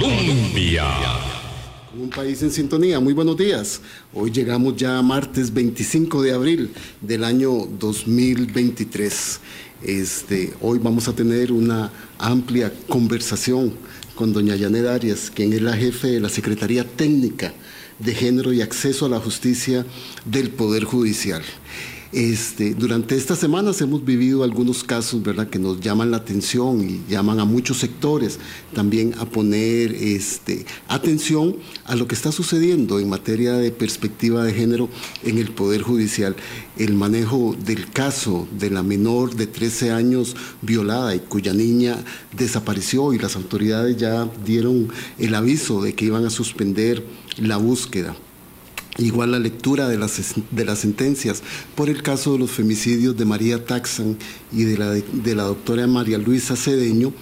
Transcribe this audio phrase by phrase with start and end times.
[0.00, 0.86] Colombia.
[1.94, 3.82] Un país en sintonía, muy buenos días.
[4.14, 6.70] Hoy llegamos ya a martes 25 de abril
[7.02, 9.40] del año 2023.
[9.82, 13.74] Este, hoy vamos a tener una amplia conversación
[14.14, 17.52] con doña Janet Arias, quien es la jefe de la Secretaría Técnica
[17.98, 19.84] de Género y Acceso a la Justicia
[20.24, 21.42] del Poder Judicial.
[22.12, 25.48] Este, durante estas semanas hemos vivido algunos casos ¿verdad?
[25.48, 28.40] que nos llaman la atención y llaman a muchos sectores
[28.74, 31.54] también a poner este, atención
[31.84, 34.88] a lo que está sucediendo en materia de perspectiva de género
[35.22, 36.34] en el Poder Judicial.
[36.76, 41.96] El manejo del caso de la menor de 13 años violada y cuya niña
[42.36, 47.06] desapareció y las autoridades ya dieron el aviso de que iban a suspender
[47.38, 48.16] la búsqueda.
[49.00, 51.42] Igual la lectura de las, de las sentencias.
[51.74, 54.16] Por el caso de los femicidios de María Taxan
[54.52, 57.12] y de la, de la doctora María Luisa Cedeño,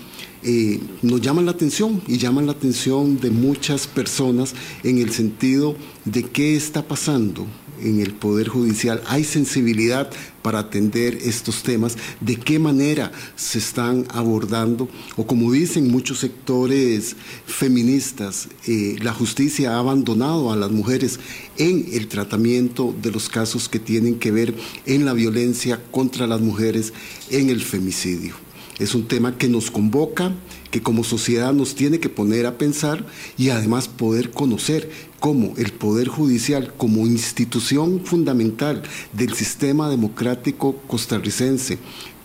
[0.42, 5.76] eh, nos llaman la atención y llaman la atención de muchas personas en el sentido
[6.04, 7.46] de qué está pasando
[7.82, 10.10] en el Poder Judicial, hay sensibilidad
[10.42, 17.16] para atender estos temas, de qué manera se están abordando, o como dicen muchos sectores
[17.46, 21.20] feministas, eh, la justicia ha abandonado a las mujeres
[21.58, 24.54] en el tratamiento de los casos que tienen que ver
[24.86, 26.92] en la violencia contra las mujeres,
[27.30, 28.34] en el femicidio.
[28.78, 30.32] Es un tema que nos convoca,
[30.70, 35.72] que como sociedad nos tiene que poner a pensar y además poder conocer cómo el
[35.72, 41.78] Poder Judicial, como institución fundamental del sistema democrático costarricense,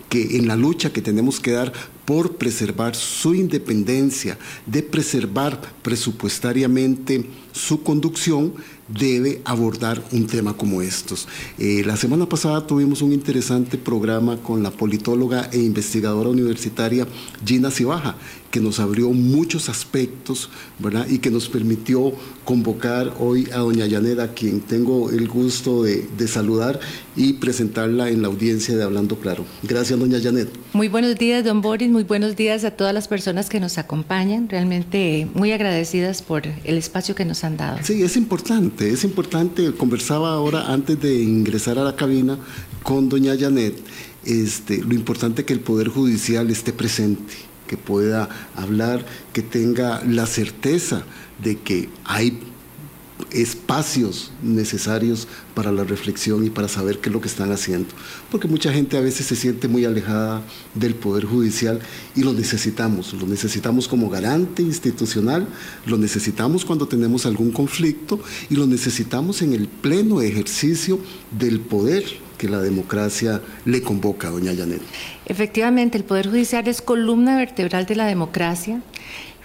[0.10, 1.74] que en la lucha que tenemos que dar
[2.06, 8.54] por preservar su independencia, de preservar presupuestariamente su conducción,
[8.88, 11.28] debe abordar un tema como estos.
[11.58, 17.08] Eh, la semana pasada tuvimos un interesante programa con la politóloga e investigadora universitaria
[17.46, 18.16] Gina Cibaja,
[18.52, 21.08] que nos abrió muchos aspectos, ¿verdad?
[21.10, 22.14] Y que nos permitió
[22.46, 26.80] convocar hoy a doña Yaneda, a quien tengo el gusto de, de, saludar
[27.16, 29.46] y presentarla en la audiencia de Hablando Claro.
[29.64, 30.50] Gracias, doña Janet.
[30.74, 34.50] Muy buenos días, don Boris, muy buenos días a todas las personas que nos acompañan,
[34.50, 37.43] realmente muy agradecidas por el espacio que nos
[37.84, 42.38] Sí, es importante, es importante, conversaba ahora antes de ingresar a la cabina
[42.84, 43.76] con doña Janet,
[44.26, 47.34] este, lo importante que el Poder Judicial esté presente
[47.68, 51.04] que pueda hablar, que tenga la certeza
[51.42, 52.40] de que hay
[53.34, 57.90] espacios necesarios para la reflexión y para saber qué es lo que están haciendo.
[58.32, 60.42] Porque mucha gente a veces se siente muy alejada
[60.76, 61.80] del Poder Judicial
[62.16, 63.14] y lo necesitamos.
[63.14, 65.48] Lo necesitamos como garante institucional,
[65.86, 71.00] lo necesitamos cuando tenemos algún conflicto y lo necesitamos en el pleno ejercicio
[71.38, 72.04] del poder
[72.38, 74.82] que la democracia le convoca, doña Janet.
[75.26, 78.82] Efectivamente, el Poder Judicial es columna vertebral de la democracia.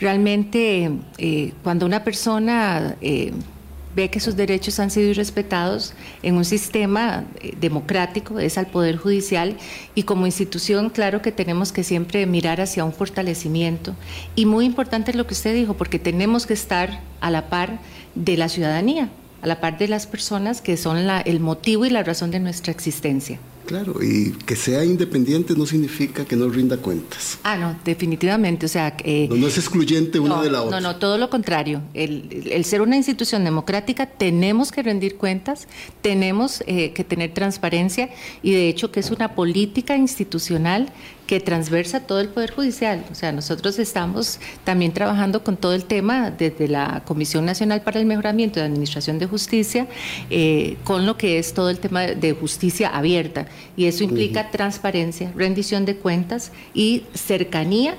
[0.01, 3.33] Realmente, eh, cuando una persona eh,
[3.95, 8.97] ve que sus derechos han sido irrespetados en un sistema eh, democrático, es al Poder
[8.97, 9.57] Judicial,
[9.95, 13.95] y como institución, claro que tenemos que siempre mirar hacia un fortalecimiento.
[14.35, 17.79] Y muy importante lo que usted dijo, porque tenemos que estar a la par
[18.15, 19.09] de la ciudadanía
[19.43, 22.41] a la par de las personas que son la, el motivo y la razón de
[22.41, 23.39] nuestra existencia.
[23.69, 27.39] Claro, y que sea independiente no significa que no rinda cuentas.
[27.43, 28.65] Ah, no, definitivamente.
[28.65, 30.81] O sea, eh, no, es excluyente una de la otra.
[30.81, 31.83] No, no, todo lo contrario.
[31.93, 35.69] El, el, ser una institución democrática tenemos que rendir cuentas,
[36.01, 38.09] tenemos eh, que tener transparencia
[38.43, 40.91] y de hecho que es una política institucional
[41.29, 43.05] que transversa todo el Poder Judicial.
[43.13, 48.01] O sea, nosotros estamos también trabajando con todo el tema desde la Comisión Nacional para
[48.01, 49.87] el Mejoramiento de Administración de Justicia,
[50.31, 53.47] eh, con lo que es todo el tema de justicia abierta.
[53.77, 57.95] Y eso implica transparencia, rendición de cuentas y cercanía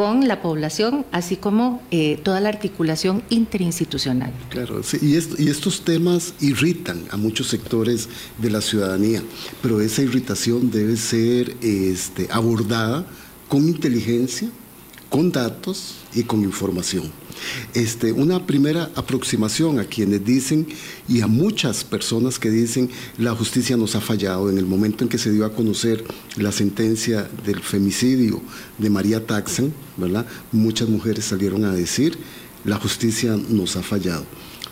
[0.00, 4.32] con la población, así como eh, toda la articulación interinstitucional.
[4.48, 9.22] Claro, y, estos temas irritan a muchos sectores de la ciudadanía,
[9.60, 13.06] pero esa irritación debe ser este, abordada
[13.46, 14.48] con inteligencia,
[15.10, 17.12] con datos y con información.
[17.74, 20.66] Este, una primera aproximación a quienes dicen
[21.08, 25.10] y a muchas personas que dicen la justicia nos ha fallado en el momento en
[25.10, 26.04] que se dio a conocer
[26.36, 28.40] la sentencia del femicidio
[28.78, 30.26] de María Taxan, ¿verdad?
[30.52, 32.18] Muchas mujeres salieron a decir
[32.64, 34.24] la justicia nos ha fallado.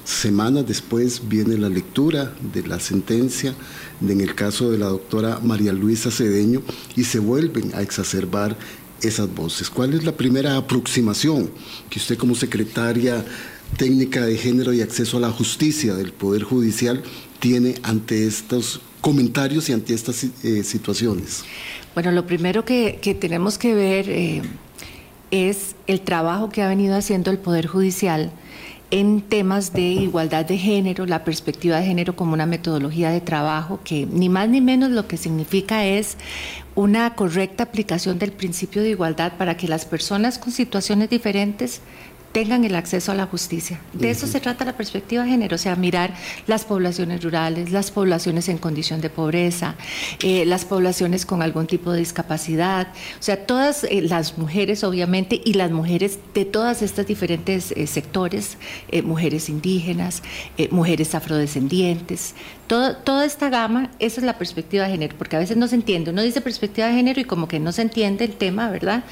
[0.04, 3.54] Semanas después viene la lectura de la sentencia
[4.00, 6.62] en el caso de la doctora María Luisa Cedeño
[6.96, 8.56] y se vuelven a exacerbar
[9.02, 9.70] esas voces?
[9.70, 11.50] ¿Cuál es la primera aproximación
[11.90, 13.24] que usted como secretaria
[13.76, 17.02] técnica de género y acceso a la justicia del Poder Judicial
[17.38, 21.44] tiene ante estos comentarios y ante estas eh, situaciones?
[21.94, 24.08] Bueno, lo primero que, tenemos que ver...
[24.08, 24.42] Eh,
[25.30, 28.32] es el trabajo que ha venido haciendo el Poder Judicial
[28.90, 33.80] en temas de igualdad de género, la perspectiva de género como una metodología de trabajo
[33.84, 36.16] que ni más ni menos lo que significa es
[36.78, 41.80] una correcta aplicación del principio de igualdad para que las personas con situaciones diferentes
[42.30, 43.80] tengan el acceso a la justicia.
[43.92, 46.14] De eso se trata la perspectiva de género, o sea, mirar
[46.46, 49.74] las poblaciones rurales, las poblaciones en condición de pobreza,
[50.22, 55.40] eh, las poblaciones con algún tipo de discapacidad, o sea, todas eh, las mujeres, obviamente,
[55.44, 58.56] y las mujeres de todas estas diferentes eh, sectores,
[59.02, 60.22] mujeres indígenas,
[60.70, 62.34] mujeres afrodescendientes,
[62.68, 66.10] toda esta gama, esa es la perspectiva de género, porque a veces no se entiende,
[66.10, 69.04] uno dice perspectiva de género y como que no se entiende el tema, ¿verdad?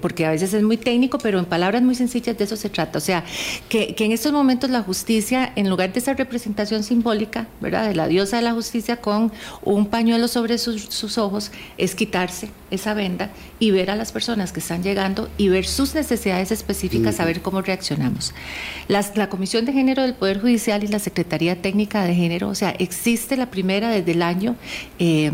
[0.00, 2.98] porque a veces es muy técnico, pero en palabras muy sencillas, de eso se trata.
[2.98, 3.24] O sea,
[3.68, 7.88] que, en estos momentos la justicia, en lugar de esa representación simbólica, ¿verdad?
[7.88, 9.32] De la diosa de la justicia con
[9.62, 14.60] un pañuelo sobre sus, ojos, es quitarse esa venda y ver a las personas que
[14.60, 18.34] están llegando y ver sus necesidades específicas, saber cómo reaccionamos.
[18.88, 22.70] la Comisión de Género del Poder Judicial y la Secretaría Técnica de Género, o sea,
[22.70, 24.56] existe la primera desde el año...
[24.98, 25.30] Eh,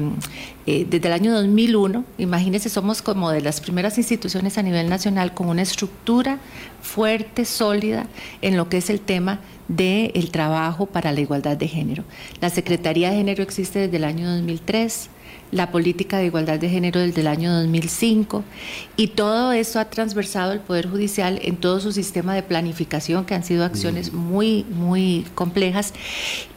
[0.67, 5.33] eh, desde el año 2001, imagínense, somos como de las primeras instituciones a nivel nacional
[5.33, 6.39] con una estructura
[6.83, 8.07] fuerte, sólida
[8.41, 12.05] en lo que es el tema del trabajo para la igualdad de género.
[12.41, 15.09] La Secretaría de Género existe desde el año 2003
[15.52, 18.44] la política de igualdad de género desde el año 2005
[18.97, 23.35] y todo eso ha transversado el Poder Judicial en todo su sistema de planificación, que
[23.35, 25.93] han sido acciones muy, muy complejas.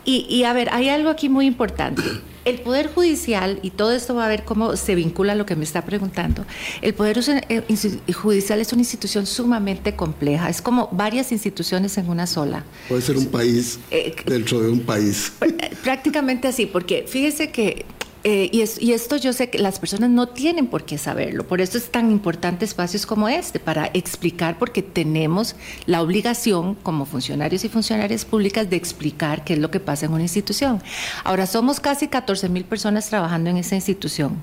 [0.06, 2.04] Y, a ver, hay algo aquí muy importante.
[2.44, 5.56] El Poder Judicial, y todo esto va a ver cómo se vincula a lo que
[5.56, 6.46] me está preguntando,
[6.82, 7.18] el Poder
[7.48, 12.66] eh, Judicial es una institución sumamente compleja, es como varias instituciones en una sola.
[12.90, 15.32] Puede ser un país eh, dentro de un país.
[15.84, 17.86] Prácticamente así, porque fíjese que
[18.26, 21.78] eh, y, esto yo sé que las personas no tienen por qué saberlo, por eso
[21.78, 25.56] es tan importante espacios como este, para explicar, porque tenemos
[25.88, 30.14] la obligación como funcionarios y funcionarias públicas de explicar qué es lo que pasa en
[30.14, 30.82] una institución.
[31.26, 34.38] Ahora, somos casi 14 mil personas trabajando en esa institución.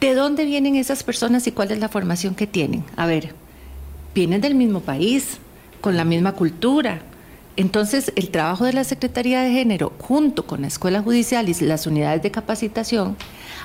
[0.00, 2.84] ¿De dónde vienen esas personas y cuál es la formación que tienen?
[2.96, 3.34] A ver,
[4.14, 5.38] vienen del mismo país,
[5.80, 7.02] con la misma cultura,
[7.58, 11.88] entonces, el trabajo de la Secretaría de Género, junto con la Escuela Judicial y las
[11.88, 13.16] unidades de capacitación,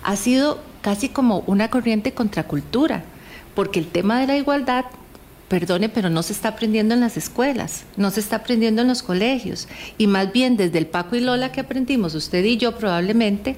[0.01, 3.03] ha sido casi como una corriente contracultura,
[3.53, 4.85] porque el tema de la igualdad,
[5.47, 9.03] perdone, pero no se está aprendiendo en las escuelas, no se está aprendiendo en los
[9.03, 9.67] colegios,
[9.99, 13.57] y más bien desde el Paco y Lola que aprendimos, usted y yo probablemente,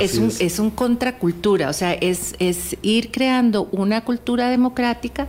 [0.00, 0.58] es un, es.
[0.58, 5.28] un, contracultura, o sea, es, es ir creando una cultura democrática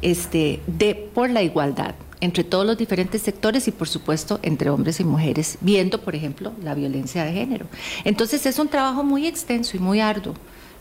[0.00, 5.00] este, de, por la igualdad entre todos los diferentes sectores y por supuesto entre hombres
[5.00, 7.66] y mujeres, viendo por ejemplo la violencia de género.
[8.04, 10.34] Entonces es un trabajo muy extenso y muy arduo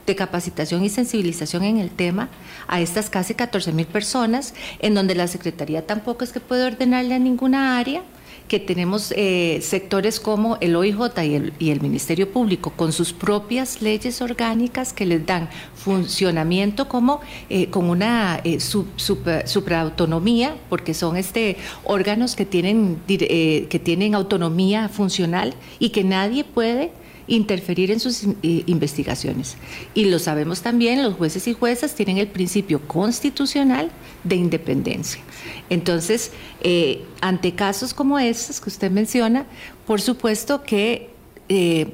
[0.05, 2.29] de capacitación y sensibilización en el tema
[2.67, 7.13] a estas casi 14 mil personas, en donde la Secretaría tampoco es que puede ordenarle
[7.13, 8.01] a ninguna área,
[8.49, 13.13] que tenemos eh, sectores como el OIJ y el, y el, Ministerio Público con sus
[13.13, 21.15] propias leyes orgánicas que les dan funcionamiento como eh, con una eh, supraautonomía, porque son
[21.15, 26.91] este órganos que tienen, que tienen autonomía funcional y que nadie puede
[27.29, 29.55] interferir en sus eh, investigaciones.
[29.93, 33.91] Y lo sabemos también, los jueces y juezas tienen el principio constitucional
[34.23, 35.21] de independencia.
[35.69, 36.31] Entonces,
[36.61, 39.45] eh, ante casos como estos que usted menciona,
[39.87, 41.09] por supuesto que
[41.47, 41.93] eh,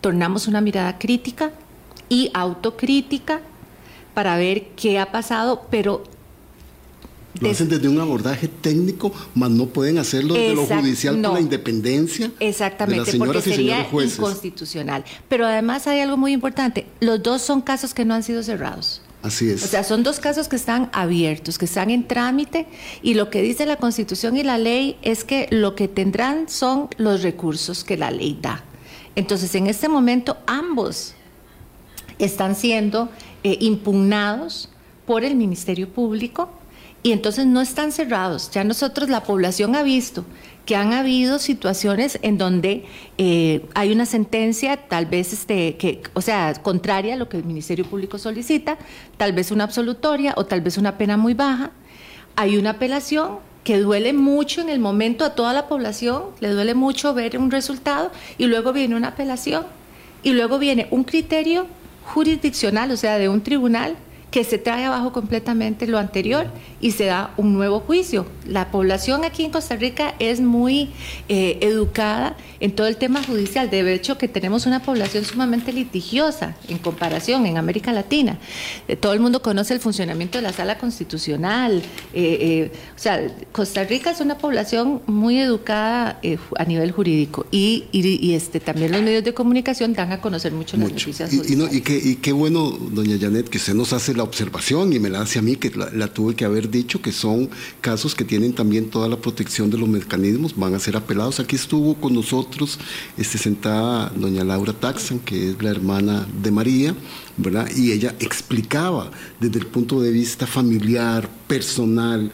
[0.00, 1.50] tornamos una mirada crítica
[2.08, 3.40] y autocrítica
[4.14, 6.04] para ver qué ha pasado, pero
[7.40, 11.40] lo hacen desde un abordaje técnico, mas no pueden hacerlo desde lo judicial por la
[11.40, 15.04] independencia Exactamente, de las señoras porque sería inconstitucional.
[15.28, 19.02] Pero además hay algo muy importante, los dos son casos que no han sido cerrados.
[19.22, 19.64] Así es.
[19.64, 22.66] O sea, son dos casos que están abiertos, que están en trámite
[23.02, 26.88] y lo que dice la Constitución y la ley es que lo que tendrán son
[26.96, 28.62] los recursos que la ley da.
[29.16, 31.14] Entonces, en este momento ambos
[32.18, 33.08] están siendo
[33.42, 34.68] eh, impugnados
[35.06, 36.50] por el Ministerio Público
[37.06, 38.50] y entonces no están cerrados.
[38.50, 40.24] Ya nosotros, la población ha visto
[40.64, 42.84] que han habido situaciones en donde
[43.16, 47.44] eh, hay una sentencia, tal vez, este, que, o sea, contraria a lo que el
[47.44, 48.76] Ministerio Público solicita,
[49.18, 51.70] tal vez una absolutoria o tal vez una pena muy baja.
[52.34, 56.74] Hay una apelación que duele mucho en el momento a toda la población, le duele
[56.74, 59.64] mucho ver un resultado y luego viene una apelación
[60.24, 61.68] y luego viene un criterio
[62.02, 63.94] jurisdiccional, o sea, de un tribunal
[64.36, 68.26] que se trae abajo completamente lo anterior y se da un nuevo juicio.
[68.46, 70.90] La población aquí en Costa Rica es muy
[71.30, 73.70] eh, educada en todo el tema judicial.
[73.70, 78.38] De hecho, que tenemos una población sumamente litigiosa en comparación en América Latina.
[78.88, 81.82] Eh, todo el mundo conoce el funcionamiento de la sala constitucional.
[82.12, 86.20] Eh, o sea, Costa Rica es una población muy educada
[86.58, 87.86] a nivel jurídico y,
[88.34, 91.74] este, también los medios de comunicación dan a conocer mucho, las noticias judiciales.
[91.74, 95.08] Y, qué, y, qué, bueno, doña Janet, que usted nos hace la observación y me
[95.08, 97.48] la hace a mí, que la tuve que haber dicho, que son
[97.80, 101.40] casos que tienen también toda la protección de los mecanismos, van a ser apelados.
[101.40, 102.78] Aquí estuvo con nosotros
[103.16, 106.94] este, sentada doña Laura Taxan, que es la hermana de María,
[107.36, 107.68] ¿verdad?
[107.74, 112.30] Y ella explicaba desde el punto de vista familiar, personal,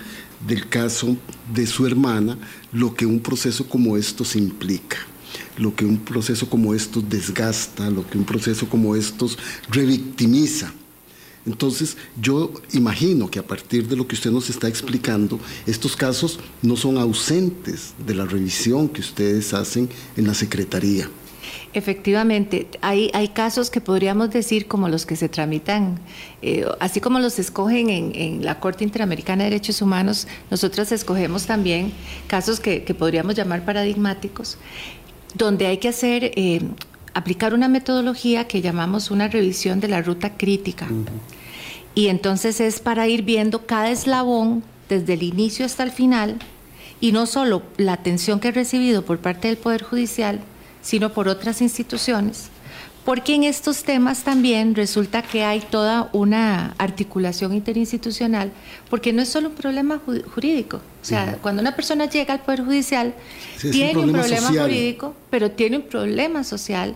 [0.46, 1.16] del caso
[1.54, 2.36] de su hermana,
[2.72, 4.98] lo que un proceso como estos implica
[5.56, 9.38] lo que un proceso como estos desgasta, lo que un proceso como estos
[9.70, 10.72] revictimiza.
[11.44, 16.38] Entonces, yo imagino que a partir de lo que usted nos está explicando, estos casos
[16.62, 21.08] no son ausentes de la revisión que ustedes hacen en la Secretaría.
[21.74, 25.98] Efectivamente, hay, hay casos que podríamos decir como los que se tramitan,
[26.42, 31.92] eh, así como los escogen en, la Corte Interamericana de Derechos Humanos, nosotros escogemos también
[32.26, 34.58] casos que, podríamos llamar paradigmáticos,
[35.34, 36.60] donde hay que hacer eh,
[37.14, 40.88] aplicar una metodología que llamamos una revisión de la ruta crítica.
[41.94, 46.38] Y entonces es para ir viendo cada eslabón desde el inicio hasta el final
[47.00, 50.40] y no solo la atención que he recibido por parte del Poder Judicial,
[50.82, 52.48] sino por otras instituciones,
[53.04, 58.52] porque en estos temas también resulta que hay toda una articulación interinstitucional,
[58.88, 60.00] porque no es solo un problema
[60.34, 60.76] jurídico.
[60.76, 63.14] O sea, cuando una persona llega al Poder Judicial,
[63.60, 66.94] tiene un problema, jurídico, pero tiene un problema social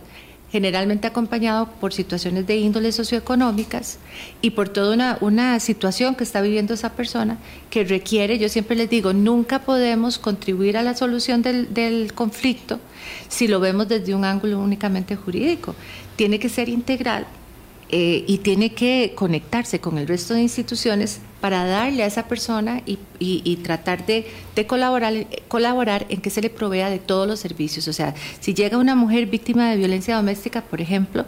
[0.51, 3.99] generalmente acompañado por situaciones de índole socioeconómicas
[4.41, 7.39] y por toda una, situación que está viviendo esa persona
[7.71, 12.79] que requiere, yo siempre les digo, nunca podemos contribuir a la solución del, del conflicto
[13.29, 15.75] si lo vemos desde un ángulo únicamente jurídico.
[16.17, 17.27] Tiene que ser integral
[17.89, 22.83] eh, y tiene que conectarse con el resto de instituciones para darle a esa persona
[22.85, 24.27] y, tratar de,
[24.67, 25.15] colaborar,
[25.47, 27.87] colaborar en que se le provea de todos los servicios.
[27.87, 31.25] O sea, si llega una mujer víctima de violencia doméstica, por ejemplo,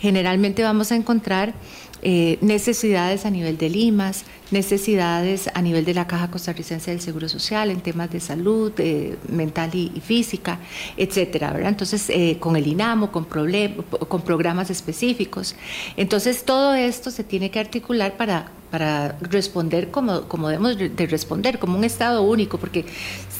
[0.00, 1.54] generalmente vamos a encontrar
[2.02, 7.28] eh, necesidades a nivel de Limas, necesidades a nivel de la Caja Costarricense del Seguro
[7.28, 10.58] Social en temas de salud eh, mental y, física,
[10.96, 11.68] etcétera, ¿verdad?
[11.68, 15.54] Entonces, eh, con el INAMO, con, con programas específicos.
[15.96, 21.58] Entonces, todo esto se tiene que articular para, para responder como, como debemos de responder,
[21.58, 22.84] como un Estado único, porque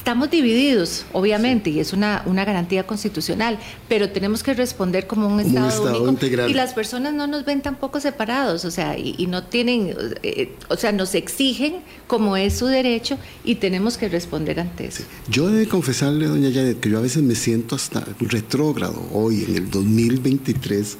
[0.01, 5.39] Estamos divididos, obviamente, y es una, una garantía constitucional, pero tenemos que responder como un
[5.39, 6.09] Estado, único.
[6.09, 6.49] Integral.
[6.49, 10.75] Y las personas no nos ven tampoco separados, o sea, y, no tienen, eh, o
[10.75, 15.03] sea, nos exigen como es su derecho y tenemos que responder ante eso.
[15.29, 19.43] Yo he de confesarle, doña Janet, que yo a veces me siento hasta retrógrado hoy,
[19.43, 20.97] en el 2023,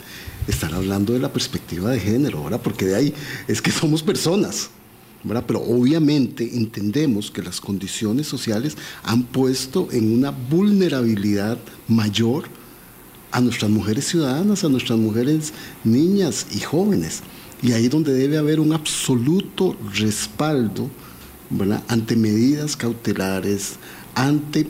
[0.47, 2.61] estar hablando de la perspectiva de género, ¿verdad?
[2.61, 3.13] Porque de ahí
[3.47, 4.69] es que somos personas.
[5.23, 12.45] Pero obviamente entendemos que las condiciones sociales han puesto en una vulnerabilidad mayor
[13.31, 17.21] a nuestras mujeres ciudadanas, a nuestras mujeres niñas y jóvenes.
[17.61, 20.89] Y ahí es donde debe haber un absoluto respaldo
[21.87, 23.73] ante medidas cautelares,
[24.15, 24.67] ante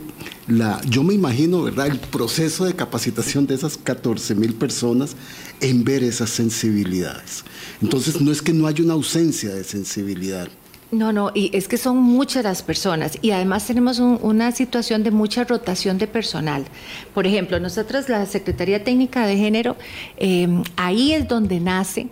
[0.48, 5.16] la, yo me imagino, ¿verdad?, el proceso de capacitación de esas 14 mil personas
[5.62, 7.44] en ver esas sensibilidades.
[7.80, 10.48] Entonces, no es que no haya una ausencia de sensibilidad.
[10.90, 15.10] No, no, y es que son muchas las personas y además tenemos una situación de
[15.10, 16.66] mucha rotación de personal.
[17.14, 19.76] Por ejemplo, nosotros, la Secretaría Técnica de Género,
[20.18, 22.08] eh, ahí es donde nace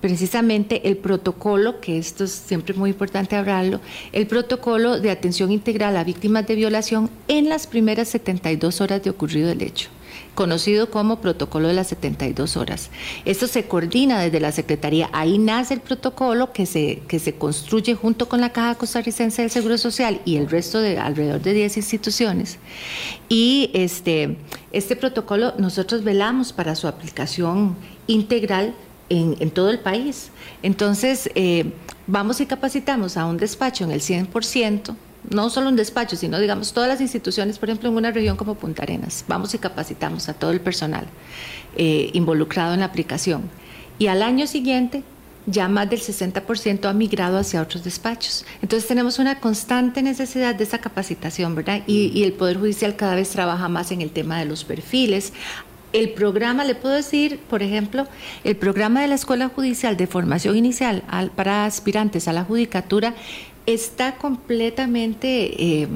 [0.00, 3.80] precisamente el protocolo, que esto es siempre muy importante hablarlo,
[4.12, 9.10] el protocolo de atención integral a víctimas de violación en las primeras 72 horas de
[9.10, 9.88] ocurrido el hecho
[10.34, 12.90] conocido como protocolo de las 72 horas.
[13.24, 15.10] Esto se coordina desde la Secretaría.
[15.12, 19.50] Ahí nace el protocolo que se, que se construye junto con la Caja Costarricense del
[19.50, 22.58] Seguro Social y el resto de alrededor de 10 instituciones.
[23.28, 24.36] Y este,
[24.72, 27.76] este protocolo nosotros velamos para su aplicación
[28.06, 28.74] integral
[29.08, 30.30] en, todo el país.
[30.62, 31.72] Entonces, eh,
[32.06, 34.96] vamos y capacitamos a un despacho en el 100%,
[35.30, 38.54] no solo un despacho, sino digamos todas las instituciones, por ejemplo, en una región como
[38.54, 41.06] Punta Arenas, vamos y capacitamos a todo el personal
[41.76, 43.42] eh, involucrado en la aplicación.
[43.98, 45.04] Y al año siguiente
[45.46, 48.44] ya más del 60% ha migrado hacia otros despachos.
[48.62, 51.82] Entonces tenemos una constante necesidad de esa capacitación, ¿verdad?
[51.86, 55.32] Y, y, el Poder Judicial cada vez trabaja más en el tema de los perfiles
[55.92, 58.06] el programa, le puedo decir, por ejemplo,
[58.44, 61.02] el programa de la Escuela Judicial de Formación Inicial
[61.34, 63.14] para aspirantes a la judicatura
[63.66, 65.88] está completamente eh,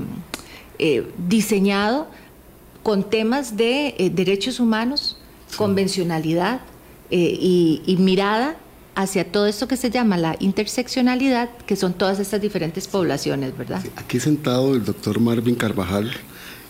[0.79, 2.09] eh, diseñado
[2.83, 5.19] con temas de eh, derechos humanos,
[5.57, 6.61] convencionalidad
[7.09, 8.57] y, y mirada
[8.97, 13.83] hacia todo esto que se llama la interseccionalidad, que son todas estas diferentes poblaciones, ¿verdad?
[13.95, 16.11] aquí sentado el doctor Marvin Carvajal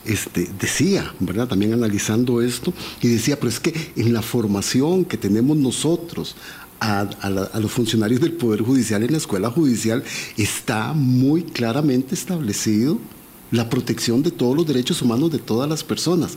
[0.06, 1.48] este, decía, ¿verdad?
[1.48, 6.36] También analizando esto, y decía, pero es que en la formación que tenemos nosotros
[6.80, 7.08] a,
[7.60, 10.04] los funcionarios del Poder Judicial en la escuela judicial
[10.36, 12.98] está muy claramente establecido
[13.50, 16.36] la protección de todos los derechos humanos de todas las personas.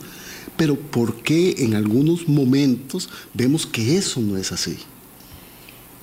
[0.56, 4.78] Pero ¿por qué en algunos momentos vemos que eso no es así?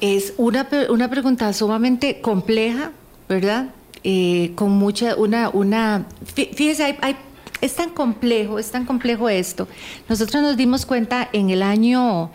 [0.01, 2.91] Es una, una pregunta sumamente compleja,
[3.27, 3.73] ¿verdad?
[4.03, 7.15] Eh, con mucha, una, una, fíjese, hay,
[7.61, 9.67] es tan complejo, es tan complejo esto.
[10.07, 12.31] Nosotros nos dimos cuenta en el año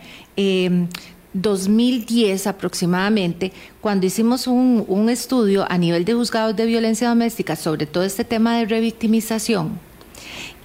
[1.33, 7.55] 2010 em, aproximadamente, cuando hicimos un, un, estudio a nivel de juzgados de violencia doméstica
[7.55, 9.79] sobre todo este tema de revictimización,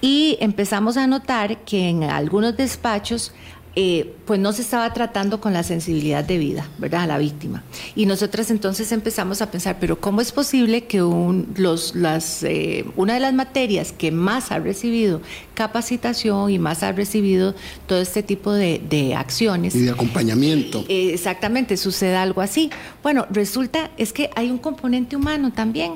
[0.01, 3.33] y empezamos a notar que en algunos despachos
[3.81, 7.63] eh, pues no se estaba tratando con la sensibilidad de vida, ¿verdad?, a la víctima.
[7.95, 13.13] Y nosotras entonces empezamos a pensar, pero ¿cómo es posible que los, las, eh, una
[13.13, 15.21] de las materias que más ha recibido
[15.53, 17.55] capacitación y más ha recibido
[17.87, 19.75] todo este tipo de, acciones...
[19.75, 20.83] Y de acompañamiento.
[20.89, 22.71] Eh, exactamente, sucede algo así.
[23.01, 25.93] Bueno, resulta, es que hay un componente humano también.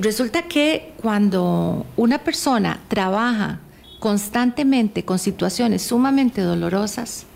[0.00, 3.60] resulta que cuando una persona trabaja
[4.00, 7.26] constantemente con situaciones sumamente dolorosas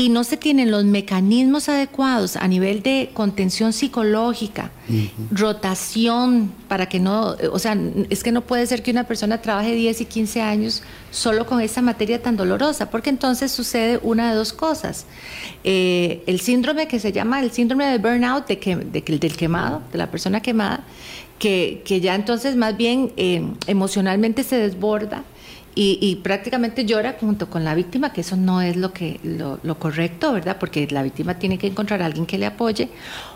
[0.00, 4.70] y no se tienen los mecanismos adecuados a nivel de contención psicológica,
[5.30, 7.76] rotación, para que no, o sea,
[8.08, 11.60] es que no puede ser que una persona trabaje 10 y 15 años solo con
[11.60, 15.04] esa materia tan dolorosa, porque entonces sucede una de dos cosas.
[15.64, 19.98] Eh, el síndrome que se llama el síndrome de burnout, de que, del quemado, de
[19.98, 20.82] la persona quemada,
[21.40, 25.24] que, ya entonces más bien eh, emocionalmente se desborda
[25.74, 30.30] y, prácticamente llora junto con la víctima, que eso no es lo, que, lo, correcto,
[30.32, 30.58] ¿verdad?
[30.60, 32.90] Porque la víctima tiene que encontrar a alguien que le apoye.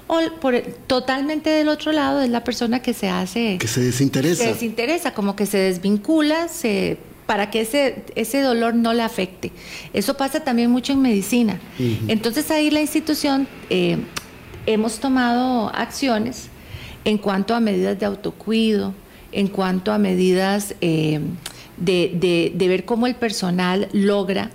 [0.09, 3.57] O por, totalmente del otro lado es la persona que se hace...
[3.57, 4.43] Que se desinteresa.
[4.43, 9.51] Se desinteresa, como que se desvincula, se para que ese, ese dolor no le afecte.
[9.95, 11.59] Eso pasa también mucho en medicina.
[12.09, 13.97] Entonces ahí la institución eh,
[14.67, 16.51] hemos tomado acciones
[17.05, 18.95] en cuanto a medidas de autocuido,
[19.33, 21.21] en cuanto a medidas eh,
[21.77, 24.51] de, ver cómo el personal logra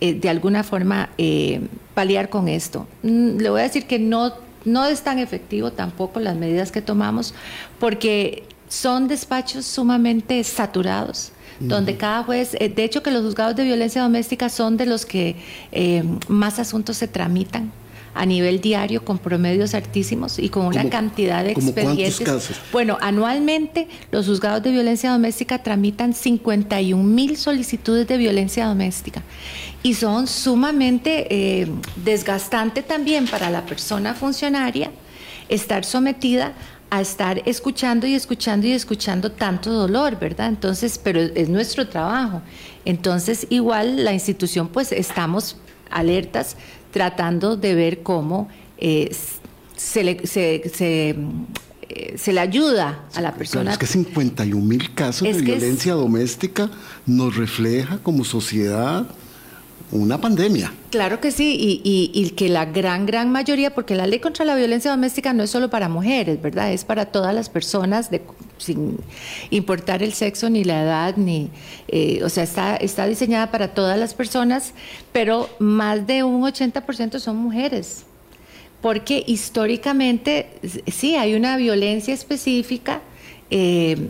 [0.00, 1.60] eh, de alguna forma eh,
[1.94, 2.86] paliar con esto.
[3.02, 4.32] Mm, le voy a decir que no,
[4.64, 7.34] no es tan efectivo tampoco las medidas que tomamos
[7.78, 14.00] porque son despachos sumamente saturados donde cada juez, de hecho que los juzgados de violencia
[14.00, 15.36] doméstica son de los que
[16.26, 17.70] más asuntos se tramitan
[18.14, 22.20] a nivel diario con promedios altísimos y con una cantidad de expedientes.
[22.20, 22.60] Casos?
[22.72, 29.22] Bueno, anualmente los juzgados de violencia doméstica tramitan 51 mil solicitudes de violencia doméstica
[29.82, 34.90] y son sumamente eh, desgastante también para la persona funcionaria
[35.48, 36.54] estar sometida
[36.90, 40.48] a estar escuchando y escuchando y escuchando tanto dolor, ¿verdad?
[40.48, 42.42] Entonces, pero es nuestro trabajo.
[42.84, 45.56] Entonces, igual la institución, pues estamos
[45.88, 46.56] alertas
[46.90, 48.48] tratando de ver cómo
[48.78, 49.14] eh,
[49.76, 51.16] se, le, se, se,
[51.88, 53.72] eh, se, le ayuda a la persona.
[53.72, 56.70] es que 51 mil casos de violencia doméstica
[57.06, 59.06] nos refleja como sociedad
[59.92, 60.72] una pandemia.
[60.90, 64.54] Claro que sí, y, y, que la gran, gran mayoría, porque la ley contra la
[64.54, 66.72] violencia doméstica no es solo para mujeres, ¿verdad?
[66.72, 68.10] Es para todas las personas,
[68.58, 68.98] sin
[69.50, 71.50] importar el sexo ni la edad, ni,
[71.88, 74.74] eh, o sea, está, está diseñada para todas las personas,
[75.12, 78.04] pero más de un 80% son mujeres.
[78.80, 80.48] Porque históricamente,
[80.86, 83.02] sí, hay una violencia específica
[83.50, 84.08] eh,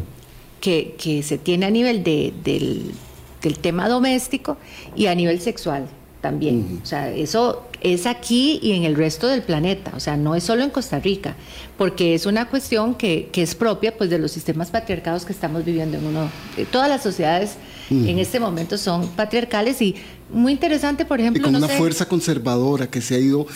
[0.61, 2.93] que, que se tiene a nivel de, del
[3.43, 4.57] del tema doméstico
[4.95, 5.87] y a nivel sexual
[6.21, 6.81] también.
[6.83, 10.45] O sea, eso es aquí y en el resto del planeta, o sea, no es
[10.45, 11.35] solo en Costa Rica,
[11.79, 15.65] porque es una cuestión que, que es propia pues, de los sistemas patriarcados que estamos
[15.65, 16.31] viviendo en uno.
[16.57, 17.57] De todas las sociedades
[17.91, 19.97] en este momento son patriarcales y
[20.33, 21.41] muy interesante, por ejemplo.
[21.41, 23.47] Y con una fuerza conservadora que se ha ido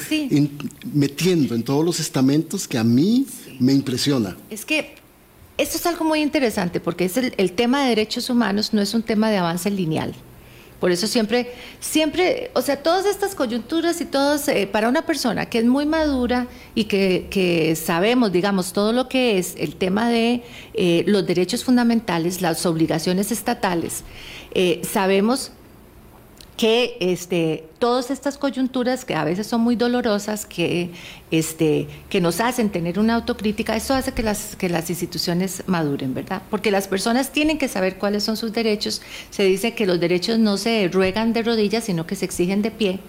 [0.93, 3.27] metiendo en todos los estamentos que a mí
[3.61, 4.37] me impresiona.
[4.51, 4.97] Es que
[5.57, 9.03] esto es algo muy interesante porque es el, tema de derechos humanos no es un
[9.03, 10.15] tema de avance lineal.
[10.81, 15.47] Por eso siempre, siempre, o sea, todas estas coyunturas y todos, eh, para una persona
[15.47, 20.43] que es muy madura y que, sabemos, digamos, todo lo que es el tema de
[20.75, 24.03] eh, los derechos fundamentales, las obligaciones estatales,
[24.53, 25.53] eh, sabemos
[26.57, 30.91] que este, todas estas coyunturas que a veces son muy dolorosas, que,
[31.33, 36.15] este, que nos hacen tener una autocrítica, eso hace que las, que las instituciones maduren,
[36.15, 36.43] ¿verdad?
[36.51, 39.03] Porque las personas tienen que saber cuáles son sus derechos.
[39.31, 42.71] Se dice que los derechos no se ruegan de rodillas, sino que se exigen de
[42.71, 43.01] pie.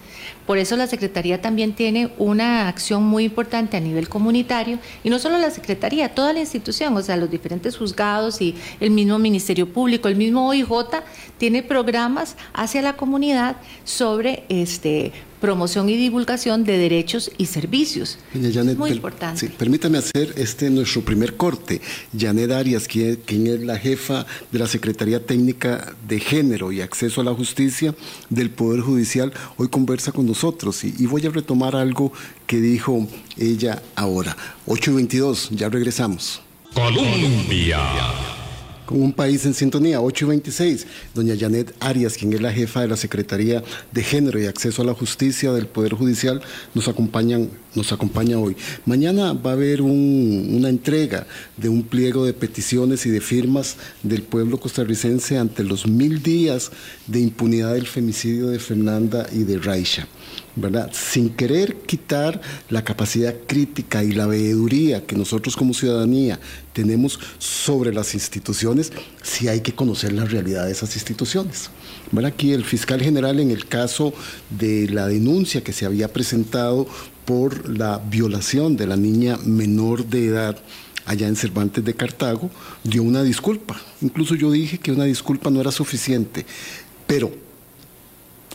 [0.46, 5.18] Por eso la Secretaría también tiene una acción muy importante a nivel comunitario, y no
[5.18, 9.72] solo la Secretaría, toda la institución, o sea, los diferentes juzgados y el mismo Ministerio
[9.72, 10.70] Público, el mismo OIJ,
[11.38, 18.18] tiene programas hacia la comunidad sobre este promoción y divulgación de derechos y servicios.
[18.76, 19.48] muy importante.
[19.58, 21.80] permítame hacer este nuestro primer corte.
[22.16, 27.24] Janet Arias, quien, es la jefa de la Secretaría Técnica de Género y Acceso a
[27.24, 27.94] la Justicia
[28.30, 32.12] del Poder Judicial, hoy conversa con nosotros y, y voy a retomar algo
[32.46, 34.36] que dijo ella ahora.
[34.66, 36.42] 8 y 22, ya regresamos.
[36.74, 37.78] Colombia
[38.86, 40.86] con un país en sintonía, 8 y 26.
[41.14, 44.84] Doña Janet Arias, quien es la jefa de la Secretaría de Género y Acceso a
[44.84, 46.40] la Justicia del Poder Judicial,
[46.74, 48.56] nos, acompañan, nos acompaña hoy.
[48.86, 54.22] Mañana va a haber una entrega de un pliego de peticiones y de firmas del
[54.22, 56.70] pueblo costarricense ante los mil días
[57.06, 60.06] de impunidad del femicidio de Fernanda y de Raisha.
[60.54, 60.90] ¿Verdad?
[60.92, 66.40] Sin querer quitar la capacidad crítica y la veeduría que nosotros como ciudadanía
[66.72, 71.70] tenemos sobre las instituciones, sí hay que conocer la realidad de esas instituciones.
[72.24, 74.12] Aquí el fiscal general en el caso
[74.50, 76.86] de la denuncia que se había presentado
[77.24, 80.58] por la violación de la niña menor de edad,
[81.04, 82.50] allá en Cervantes de Cartago,
[82.84, 83.80] dio una disculpa.
[84.02, 86.46] Incluso yo dije que una disculpa no era suficiente,
[87.06, 87.45] pero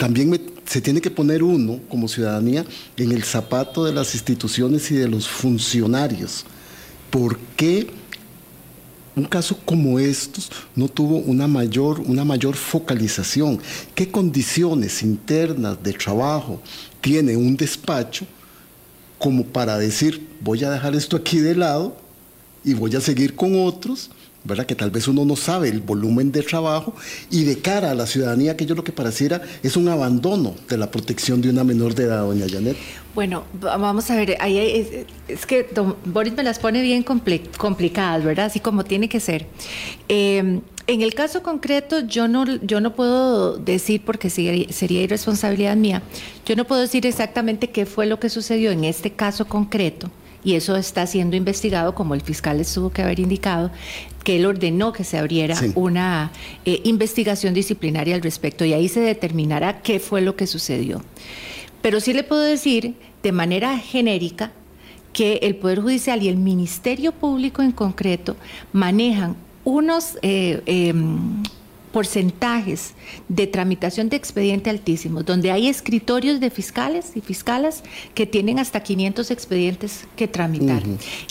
[0.01, 2.65] también se tiene que poner uno como ciudadanía
[2.97, 6.43] en el zapato de las instituciones y de los funcionarios.
[7.11, 7.87] ¿Por qué
[9.15, 13.59] un caso como estos no tuvo una mayor, una mayor focalización?
[13.93, 16.59] ¿Qué condiciones internas de trabajo
[16.99, 18.25] tiene un despacho
[19.19, 21.95] como para decir, voy a dejar esto aquí de lado
[22.65, 24.09] y voy a seguir con otros?
[24.43, 24.65] ¿Verdad?
[24.65, 26.93] que tal vez uno no sabe el volumen de trabajo
[27.29, 30.77] y de cara a la ciudadanía, que yo lo que pareciera es un abandono de
[30.77, 32.77] la protección de una menor de edad, doña Janet.
[33.13, 38.45] Bueno, vamos a ver, ahí es, que don Boris me las pone bien complicadas, ¿verdad?
[38.45, 39.47] Así como tiene que ser.
[40.07, 46.01] Em, en el caso concreto, yo no, yo no puedo decir, porque sería irresponsabilidad mía,
[46.45, 50.09] yo no puedo decir exactamente qué fue lo que sucedió en este caso concreto
[50.43, 53.71] y eso está siendo investigado, como el fiscal les tuvo que haber indicado,
[54.23, 56.31] que él ordenó que se abriera una
[56.65, 61.01] eh, investigación disciplinaria al respecto y ahí se determinará qué fue lo que sucedió.
[61.81, 64.51] Pero sí le puedo decir de manera genérica
[65.13, 68.35] que el Poder Judicial y el Ministerio Público en concreto
[68.71, 71.43] manejan unos eh, em,
[71.91, 72.93] porcentajes
[73.27, 77.83] de tramitación de expediente altísimos, donde hay escritorios de fiscales y fiscalas
[78.15, 80.83] que tienen hasta 500 expedientes que tramitar.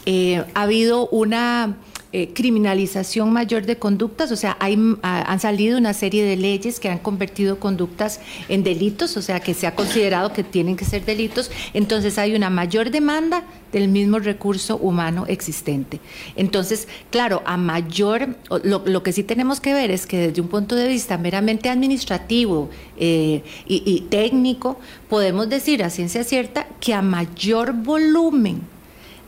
[0.06, 1.76] Eh, ha habido una
[2.12, 6.88] eh, criminalización mayor de conductas, o sea, hay, han salido una serie de leyes que
[6.88, 8.18] han convertido conductas
[8.48, 12.34] en delitos, o sea, que se ha considerado que tienen que ser delitos, entonces hay
[12.34, 16.00] una mayor demanda del mismo recurso humano existente.
[16.34, 20.74] Entonces, claro, a mayor, lo, que sí tenemos que ver es que desde un punto
[20.74, 27.02] de vista meramente administrativo eh, y, y técnico, podemos decir a ciencia cierta que a
[27.02, 28.62] mayor volumen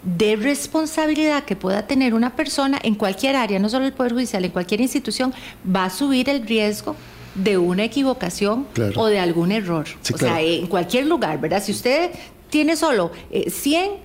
[0.03, 4.45] de responsabilidad que pueda tener una persona en cualquier área, no solo el Poder Judicial,
[4.45, 5.33] en cualquier institución,
[5.65, 6.97] va a subir el riesgo
[7.35, 9.87] de una equivocación o de algún error.
[10.13, 11.63] o sea, en cualquier lugar, ¿verdad?
[11.63, 12.11] Si usted
[12.51, 13.99] tiene solo 100 eh,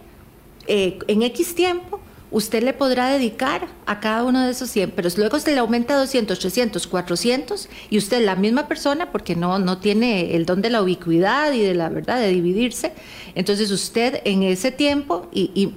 [0.68, 2.00] eh, en X tiempo,
[2.32, 5.94] usted le podrá dedicar a cada uno de esos 100, pero luego se le aumenta
[5.94, 10.62] a 200, 300, 400 y usted la misma persona, porque no, no tiene el don
[10.62, 12.92] de la ubicuidad y de la verdad de dividirse,
[13.36, 15.74] entonces usted en ese tiempo, y,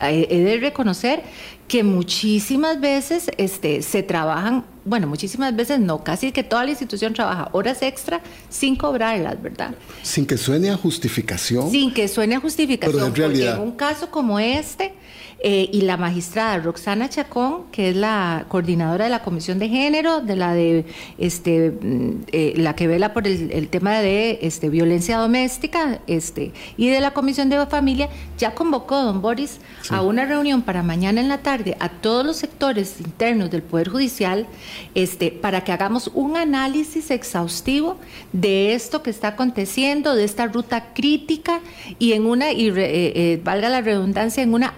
[0.00, 1.22] he de reconocer
[1.70, 7.14] que muchísimas veces este, se trabajan, bueno, muchísimas veces no, casi que toda la institución
[7.14, 9.76] trabaja horas extra sin cobrarlas, ¿verdad?
[10.02, 11.70] Sin que suene a justificación.
[11.70, 13.06] Sin que suene a justificación.
[13.06, 13.52] en realidad.
[13.52, 14.94] Porque en un caso como este,
[15.42, 20.20] eh, y la magistrada Roxana Chacón, que es la coordinadora de la Comisión de Género,
[20.20, 20.84] de la de
[21.16, 26.88] este mm, eh, la que vela por el, tema de este, violencia doméstica, este, y
[26.88, 31.20] de la Comisión de Familia, ya convocó a don Boris a una reunión para mañana
[31.20, 34.46] en la tarde a todos los sectores internos del Poder Judicial
[34.94, 37.96] este, para que hagamos un análisis exhaustivo
[38.32, 41.60] de esto que está aconteciendo, de esta ruta crítica
[41.98, 44.74] y en una, y eh, eh, valga la redundancia, en una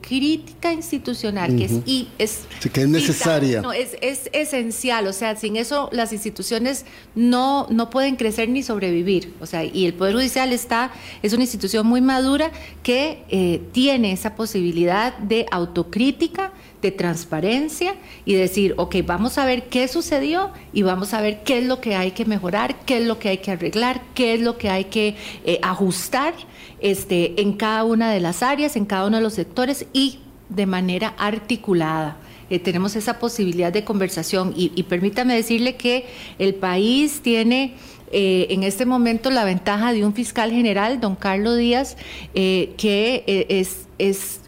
[0.00, 2.40] autocrítica institucional, que es, y es,
[2.72, 3.60] que es necesaria.
[3.60, 6.84] No, es, es, esencial, o sea, sin eso las instituciones
[7.14, 10.90] no, no pueden crecer ni sobrevivir, o sea, y el Poder Judicial está,
[11.22, 12.50] es una institución muy madura
[12.82, 19.68] que eh, tiene esa posibilidad de autocrítica, de transparencia y decir, ok, vamos a ver
[19.68, 23.06] qué sucedió y vamos a ver qué es lo que hay que mejorar, qué es
[23.06, 25.14] lo que hay que arreglar, qué es lo que hay que
[25.44, 26.34] eh, ajustar
[26.80, 30.66] este, en cada una de las áreas, en cada uno de los sectores y de
[30.66, 32.16] manera articulada.
[32.48, 36.06] Eh, tenemos esa posibilidad de conversación y, permítame decirle que
[36.38, 37.74] el país tiene
[38.10, 41.96] eh, en este momento la ventaja de un fiscal general, don Carlos Díaz,
[42.34, 44.39] que es, es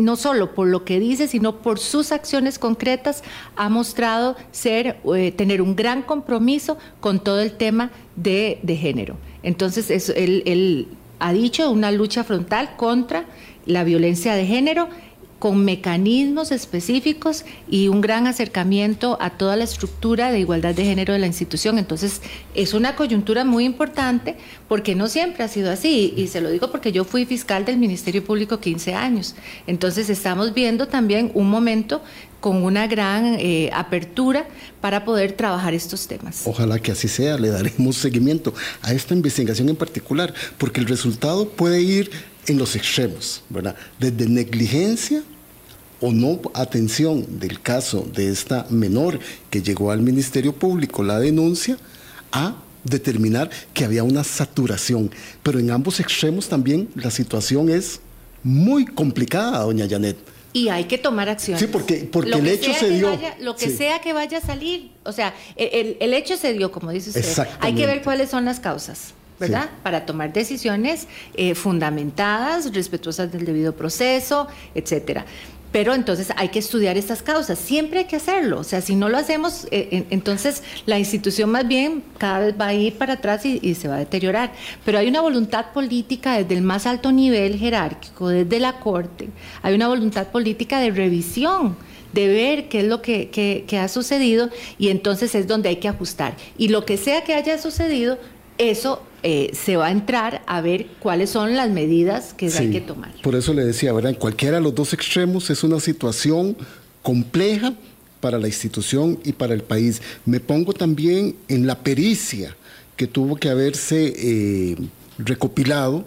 [0.00, 3.22] no solo por lo que dice, sino por sus acciones concretas,
[3.56, 9.16] ha mostrado ser, eh, tener un gran compromiso con todo el tema de, género.
[9.42, 13.26] Entonces, él, él ha dicho una lucha frontal contra
[13.66, 14.88] la violencia de género
[15.40, 21.14] con mecanismos específicos y un gran acercamiento a toda la estructura de igualdad de género
[21.14, 21.78] de la institución.
[21.78, 22.20] Entonces,
[22.54, 24.36] es una coyuntura muy importante
[24.68, 26.12] porque no siempre ha sido así.
[26.14, 29.34] Y se lo digo porque yo fui fiscal del Ministerio Público 15 años.
[29.66, 32.02] Entonces, estamos viendo también un momento
[32.40, 34.46] con una gran eh, apertura
[34.82, 36.42] para poder trabajar estos temas.
[36.44, 41.48] Ojalá que así sea, le daremos seguimiento a esta investigación en particular, porque el resultado
[41.48, 42.10] puede ir
[42.46, 43.76] en los extremos, ¿verdad?
[43.98, 45.22] Desde negligencia
[46.00, 49.18] o no atención del caso de esta menor
[49.50, 51.76] que llegó al Ministerio Público la denuncia
[52.32, 55.10] a determinar que había una saturación.
[55.42, 58.00] Pero en ambos extremos también la situación es
[58.42, 60.16] muy complicada, doña Janet.
[60.52, 61.60] Y hay que tomar acciones.
[61.60, 63.16] Sí, porque, porque el hecho se dio.
[63.40, 66.90] lo que sea que vaya a salir, o sea, el, el, hecho se dio, como
[66.90, 67.46] dice usted.
[67.60, 69.14] Hay que ver cuáles son las causas.
[69.38, 69.70] ¿verdad?
[69.82, 75.24] Para tomar decisiones eh, fundamentadas, respetuosas del debido proceso, etcétera.
[75.72, 79.08] Pero entonces hay que estudiar estas causas, siempre hay que hacerlo, o sea, si no
[79.08, 83.46] lo hacemos, eh, entonces la institución más bien cada vez va a ir para atrás
[83.46, 84.52] y, se va a deteriorar.
[84.84, 89.28] Pero hay una voluntad política desde el más alto nivel jerárquico, desde la Corte,
[89.62, 91.76] hay una voluntad política de revisión
[92.12, 95.88] de ver qué es lo que, que, ha sucedido y entonces es donde hay que
[95.88, 96.34] ajustar.
[96.58, 98.18] Y lo que sea que haya sucedido,
[98.60, 102.80] eso eh, se va a entrar a ver cuáles son las medidas que hay que
[102.80, 103.12] tomar.
[103.22, 104.12] Por eso le decía, ¿verdad?
[104.12, 106.56] En cualquiera de los dos extremos es una situación
[107.02, 107.74] compleja
[108.20, 110.02] para la institución y para el país.
[110.26, 112.56] Me pongo también en la pericia
[112.96, 114.76] que tuvo que haberse eh,
[115.18, 116.04] recopilado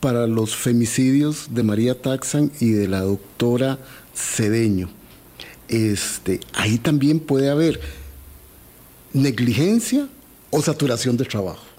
[0.00, 3.78] para los femicidios de María Taxan y de la doctora
[4.14, 4.90] Cedeño.
[5.68, 7.80] Este, ahí también puede haber
[9.12, 10.08] negligencia
[10.50, 11.73] o saturación de trabajo.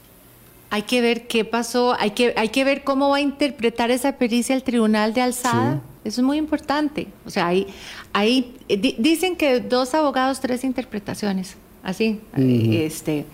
[0.75, 4.17] Hay que ver qué pasó, hay que, hay que ver cómo va a interpretar esa
[4.17, 5.81] pericia el tribunal de alzada.
[6.03, 7.07] Eso es muy importante.
[7.25, 7.67] O sea, hay,
[8.11, 11.55] hay, dicen que dos abogados, tres interpretaciones.
[11.81, 12.19] Así.
[12.35, 13.25] este,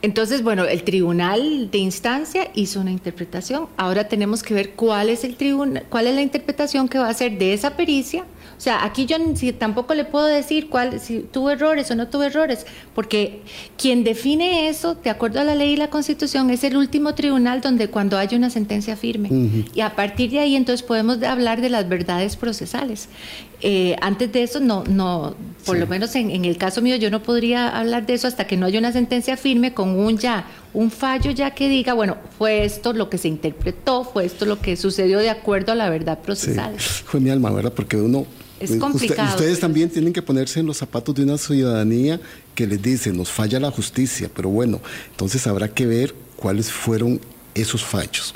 [0.00, 3.68] entonces, bueno, el tribunal de instancia hizo una interpretación.
[3.76, 7.10] Ahora tenemos que ver cuál es el tribunal, cuál es la interpretación que va a
[7.10, 8.24] hacer de esa pericia
[8.56, 9.16] o sea, aquí yo
[9.58, 13.40] tampoco le puedo decir cuál, si tuvo errores o no tuvo errores, porque
[13.76, 17.60] quien define eso, de acuerdo a la ley y la constitución, es el último tribunal
[17.60, 19.64] donde cuando hay una sentencia firme.
[19.74, 23.08] Y a partir de ahí entonces podemos hablar de las verdades procesales.
[23.60, 27.22] Eh, antes de eso, no, no, por lo menos en, el caso mío, yo no
[27.22, 30.90] podría hablar de eso hasta que no haya una sentencia firme con un ya, un
[30.90, 34.76] fallo ya que diga, bueno, fue esto lo que se interpretó, fue esto lo que
[34.76, 36.78] sucedió de acuerdo a la verdad procesal.
[36.78, 37.72] Fue mi alma, ¿verdad?
[37.72, 38.26] Porque uno
[38.58, 39.30] es complicado.
[39.30, 42.20] ustedes también tienen que ponerse en los zapatos de una ciudadanía
[42.54, 47.20] que les dice, nos falla la justicia, pero bueno, entonces habrá que ver cuáles fueron
[47.54, 48.34] esos fallos.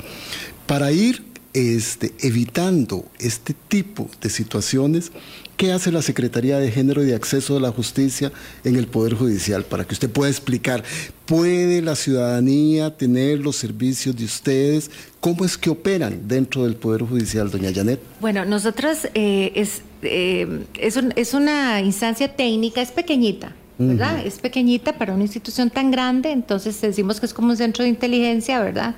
[0.65, 5.11] Para ir este, evitando este tipo de situaciones,
[5.59, 8.31] ¿qué hace la Secretaría de Género y de Acceso a la Justicia
[8.63, 9.65] en el Poder Judicial?
[9.65, 10.85] Para que usted pueda explicar,
[11.25, 14.89] ¿puede la ciudadanía tener los servicios de ustedes?
[15.19, 17.99] ¿Cómo es que operan dentro del Poder Judicial, doña Janet?
[18.21, 23.53] Bueno, nosotros eh, es, eh, es, una instancia técnica, es pequeñita.
[23.81, 24.25] ¿verdad?
[24.25, 27.89] Es pequeñita para una institución tan grande, entonces decimos que es como un centro de
[27.89, 28.93] inteligencia, ¿verdad?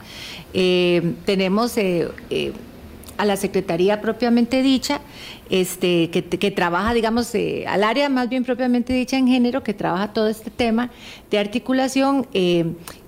[0.55, 1.75] Eh, tenemos
[3.21, 4.99] a la Secretaría propiamente dicha,
[5.51, 7.31] este, que, trabaja, digamos,
[7.67, 10.89] al área más bien propiamente dicha en género, que trabaja todo este tema
[11.29, 12.25] de articulación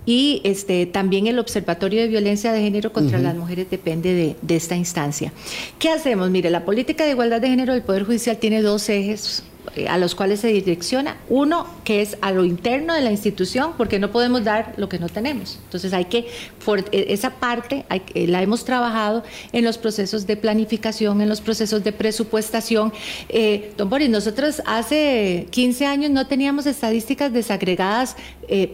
[0.06, 4.76] y este, también el Observatorio de Violencia de Género contra las Mujeres depende de, esta
[4.76, 5.34] instancia.
[5.80, 6.30] ¿Qué hacemos?
[6.30, 9.53] Mire, la política de igualdad de género del Poder Judicial tiene dos ejes eh,
[9.89, 11.17] a los cuales se direcciona.
[11.30, 14.99] Uno, que es a lo interno de la institución, porque no podemos dar lo que
[14.99, 15.60] no tenemos.
[15.63, 16.28] Entonces hay que,
[16.63, 21.41] por e, esa parte eh, la hemos trabajado en los procesos de planificación, en los
[21.41, 22.93] procesos de presupuestación.
[23.30, 28.15] Eh, don Boris, nosotros hace 15 años no teníamos estadísticas desagregadas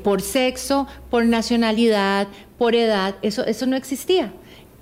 [0.03, 4.33] por sexo, por nacionalidad, por edad, eso, eso no existía.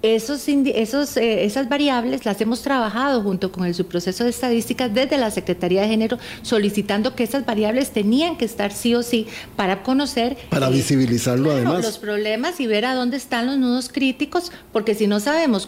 [0.03, 5.17] Esos, esos, eh, esas variables las hemos trabajado junto con el subproceso de estadísticas desde
[5.17, 9.81] la Secretaría de Género, solicitando que esas variables tenían que estar sí o sí para
[9.81, 10.37] conocer.
[10.49, 11.83] Para eh, visibilizarlo además.
[11.83, 15.67] Los problemas y ver a dónde están los nudos críticos, porque si no sabemos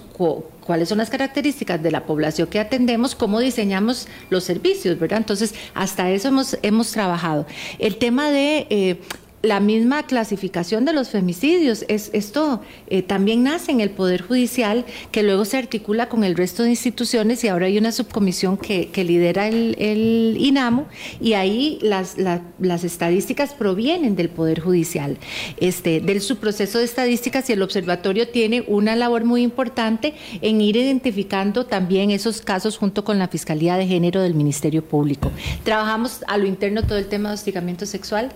[0.61, 5.17] cuáles son las características de la población que atendemos, cómo diseñamos los servicios, ¿verdad?
[5.17, 7.47] Entonces, hasta eso hemos, hemos trabajado.
[7.79, 9.01] El tema de eh,
[9.41, 11.85] la misma clasificación de los femicidios.
[11.87, 16.35] Es, esto eh, también nace en el Poder Judicial, que luego se articula con el
[16.35, 20.87] resto de instituciones y ahora hay una subcomisión que, lidera el, INAMO
[21.21, 25.17] y ahí las, las, estadísticas provienen del Poder Judicial,
[25.57, 30.75] este, del subproceso de estadísticas y el observatorio tiene una labor muy importante en ir
[30.75, 35.31] identificando también esos casos junto con la Fiscalía de Género del Ministerio Público.
[35.63, 38.31] Trabajamos a lo interno todo el tema de hostigamiento sexual.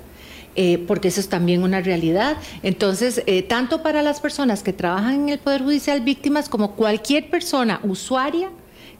[0.56, 2.38] Eh, porque eso es también una realidad.
[2.62, 7.30] Entonces, eh, tanto para las personas que trabajan en el Poder Judicial víctimas como cualquier
[7.30, 8.52] persona usuaria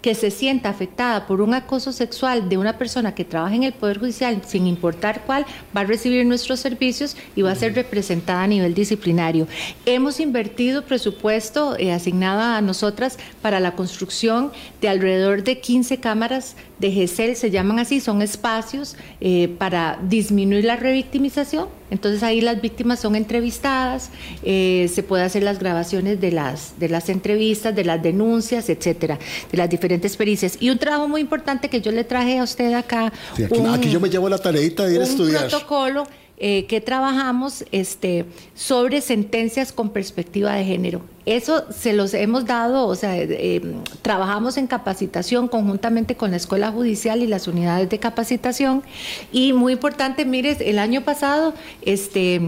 [0.04, 3.72] que se sienta afectada por un acoso sexual de una persona que trabaja en el
[3.72, 8.44] Poder Judicial, sin importar cuál, va a recibir nuestros servicios y va a ser representada
[8.44, 9.48] a nivel disciplinario.
[9.86, 16.58] Hemos invertido presupuesto eh, asignado a nosotras para la construcción de alrededor de 15 cámaras
[16.80, 21.70] de GESEL, se llaman así, son espacios eh, para disminuir la revictimización.
[21.94, 24.10] Entonces ahí las víctimas son entrevistadas,
[24.42, 29.20] eh, se puede hacer las grabaciones de las, de las entrevistas, de las denuncias, etcétera,
[29.52, 30.58] de las diferentes pericias.
[30.60, 33.14] Y un trabajo muy importante que yo le traje a usted acá.
[33.72, 35.44] aquí, yo me llevo la tareita de ir a estudiar.
[35.44, 36.08] Un protocolo
[36.46, 41.00] eh, que trabajamos este, sobre sentencias con perspectiva de género.
[41.26, 43.62] Eso se los hemos dado, o sea, eh,
[44.02, 48.84] trabajamos en capacitación conjuntamente con la Escuela Judicial y las unidades de capacitación.
[49.32, 52.42] Y muy importante, mire, el año pasado, este,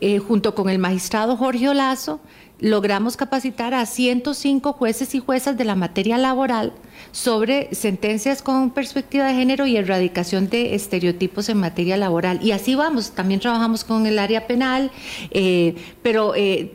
[0.00, 2.20] eh, junto con el magistrado Jorge Olazo,
[2.64, 6.72] logramos capacitar a 105 jueces y juezas de la materia laboral
[7.12, 12.40] sobre sentencias con perspectiva de género y erradicación de estereotipos en materia laboral.
[12.42, 14.90] Y así vamos, también trabajamos con el área penal,
[15.30, 16.34] eh, pero...
[16.34, 16.72] Eh,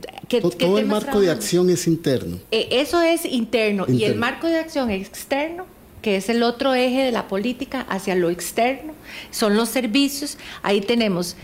[0.60, 2.38] todo el marco de acción es interno.
[2.52, 3.86] Eh, eso es interno.
[3.88, 5.66] y el marco de acción externo
[6.04, 8.94] que es el otro eje de la política hacia lo externo,
[9.32, 10.38] son los servicios.
[10.62, 11.36] Ahí tenemos,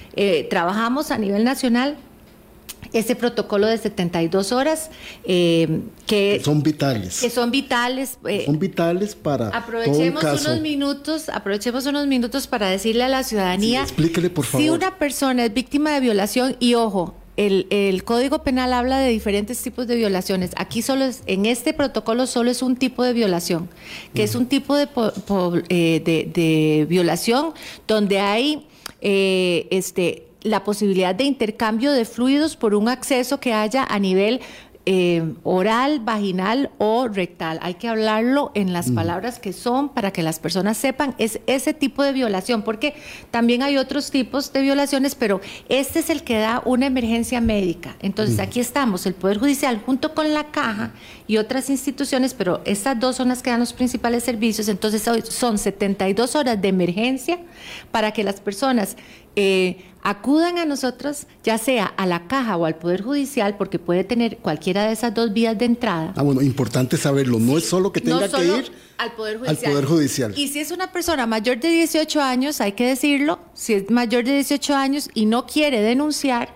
[0.49, 1.97] trabajamos a nivel nacional
[2.95, 4.89] ese protocolo de 72 horas
[5.25, 7.19] eh, que son vitales.
[7.19, 8.17] Que son vitales.
[8.25, 13.81] Eh, son vitales para aprovechemos unos minutos, aprovechemos unos minutos para decirle a la ciudadanía.
[13.81, 14.65] explíquele por favor.
[14.65, 19.10] Si una persona es víctima de violación y ojo, el, el, Código Penal habla de
[19.10, 20.51] diferentes tipos de violaciones.
[20.55, 23.67] Aquí solo es, en este protocolo solo es un tipo de violación,
[24.13, 24.88] que es un tipo de,
[25.67, 27.53] eh, de, de, violación
[27.88, 28.65] donde hay
[29.01, 34.41] este la posibilidad de intercambio de fluidos por un acceso que haya a nivel
[34.88, 37.58] eh, oral, vaginal o rectal.
[37.63, 41.15] Hay que hablarlo en las palabras que son para que las personas sepan.
[41.17, 42.93] Es ese tipo de violación, porque
[43.31, 47.95] también hay otros tipos de violaciones, pero este es el que da una emergencia médica.
[47.99, 50.91] Entonces, aquí estamos, el Poder Judicial junto con la Caja
[51.25, 54.67] y otras instituciones, pero estas dos son las que dan los principales servicios.
[54.67, 57.39] Entonces, son 72 horas de emergencia
[57.91, 58.97] para que las personas
[59.35, 64.03] eh, acudan a nosotros, ya sea a la caja o al Poder Judicial, porque puede
[64.03, 66.13] tener cualquiera de esas dos vías de entrada.
[66.15, 67.39] Ah, bueno, importante saberlo.
[67.39, 69.57] No es solo que tenga que ir al poder, judicial.
[69.57, 70.33] al poder Judicial.
[70.37, 74.23] Y si es una persona mayor de 18 años, hay que decirlo, si es mayor
[74.23, 76.53] de 18 años y no quiere denunciar,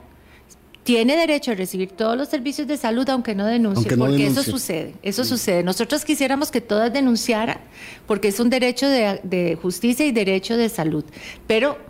[0.83, 4.95] tiene derecho a recibir todos los servicios de salud aunque no denuncie, porque eso sucede,
[5.03, 5.63] eso sucede.
[5.63, 7.59] Nosotros quisiéramos que todas denunciaran,
[8.07, 11.03] porque es un derecho de, de, justicia y derecho de salud,
[11.45, 11.88] pero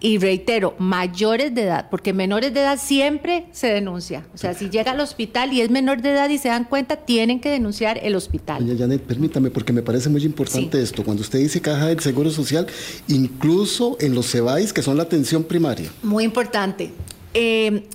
[0.00, 4.26] y reitero, mayores de edad, porque menores de edad siempre se denuncia.
[4.34, 6.96] O sea, si llega al hospital y es menor de edad y se dan cuenta,
[6.96, 8.66] tienen que denunciar el hospital.
[8.66, 11.04] Doña Janet, permítame, porque me parece muy importante esto.
[11.04, 12.66] Cuando usted dice caja del Seguro Social,
[13.08, 15.90] incluso en los CEBAIS, que son la atención primaria.
[16.02, 16.90] Muy importante.
[17.34, 17.86] Eh,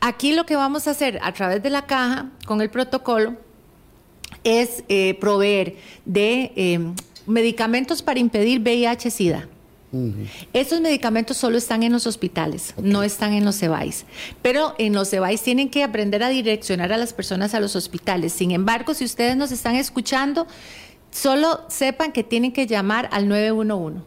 [0.00, 3.36] aquí lo que vamos a hacer a través de la caja, con el protocolo,
[4.42, 6.80] es eh, proveer de eh,
[7.26, 9.48] medicamentos para impedir VIH-Sida
[10.52, 14.04] esos medicamentos solo están en los hospitales, no están en los CEBAIS.
[14.42, 18.32] Pero en los CEBAIS tienen que aprender a direccionar a las personas a los hospitales.
[18.32, 20.46] Sin embargo, si ustedes nos están escuchando,
[21.10, 24.00] solo sepan que tienen que llamar al 911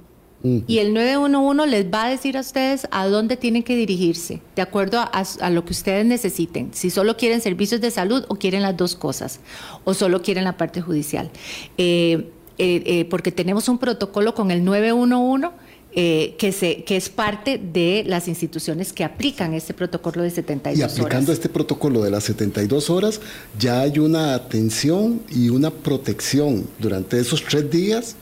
[0.68, 4.62] Y el 911 les va a decir a ustedes a dónde tienen que dirigirse, de
[4.62, 6.74] acuerdo a, lo que ustedes necesiten.
[6.74, 9.40] Si solo quieren servicios de salud o quieren las dos cosas,
[9.84, 11.32] o solo quieren la parte judicial.
[11.78, 15.50] Eh, eh, eh, porque tenemos un protocolo con el 911
[15.94, 20.98] que, se, que es parte de las instituciones que aplican este protocolo de 72 horas.
[20.98, 23.20] Y aplicando este protocolo de las 72 horas,
[23.58, 28.16] ya hay una atención y una protección durante esos tres días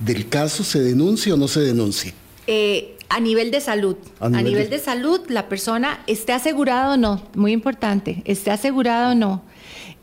[0.00, 2.12] del caso se denuncia o no se denuncia?
[2.46, 3.96] Eh, a nivel de salud.
[4.18, 4.78] A nivel, de...
[4.78, 9.42] salud, la persona esté asegurada o no, muy importante, esté asegurada o no.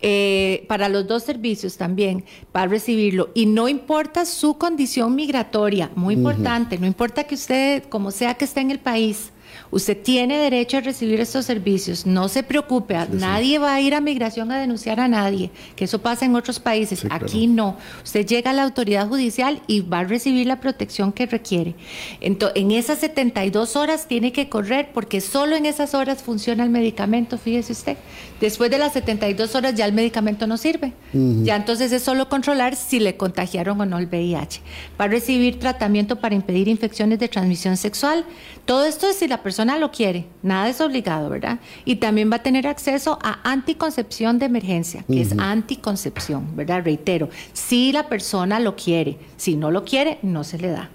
[0.02, 3.30] Eh, para los dos servicios también, para recibirlo.
[3.34, 8.46] Y no importa su condición migratoria, muy importante, no importa que usted, como sea que
[8.46, 9.32] esté en el país,
[9.72, 12.06] Usted tiene derecho a recibir estos servicios.
[12.06, 16.00] No se preocupe, nadie va a ir a migración a denunciar a nadie, que eso
[16.00, 17.06] pasa en otros países.
[17.10, 17.78] Aquí no.
[18.04, 21.76] Usted llega a la autoridad judicial y va a recibir la protección que requiere.
[22.22, 26.70] Entonces, en esas 72 horas tiene que correr porque solo en esas horas funciona el
[26.70, 27.98] medicamento, fíjese usted.
[28.40, 30.94] Después de las 72 horas ya el medicamento no sirve.
[31.14, 34.62] Ya entonces es solo controlar si le contagiaron o no el VIH.
[35.00, 38.26] Va a recibir tratamiento para impedir infecciones de transmisión sexual.
[38.66, 41.60] Todo esto es si la persona lo quiere, nada es obligado, ¿verdad?
[41.86, 46.84] Y también va a tener acceso a anticoncepción de emergencia, que es anticoncepción, ¿verdad?
[46.84, 50.90] Reitero, si la persona lo quiere, si no lo quiere, no se le da.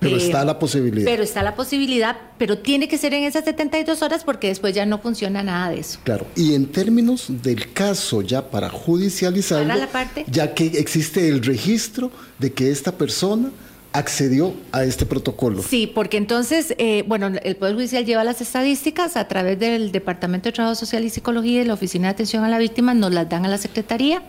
[0.00, 1.04] Pero eh, está la posibilidad.
[1.04, 4.86] Pero está la posibilidad, pero tiene que ser en esas 72 horas porque después ya
[4.86, 6.00] no funciona nada de eso.
[6.02, 9.74] Claro, y en términos del caso ya para judicializarlo,
[10.26, 13.50] ya que existe el registro de que esta persona
[13.92, 15.62] accedió a este protocolo.
[15.62, 20.48] Sí, porque entonces, eh, bueno, el Poder Judicial lleva las estadísticas a través del Departamento
[20.48, 23.28] de Trabajo Social y Psicología y la Oficina de Atención a la Víctima, nos las
[23.28, 24.22] dan a la Secretaría.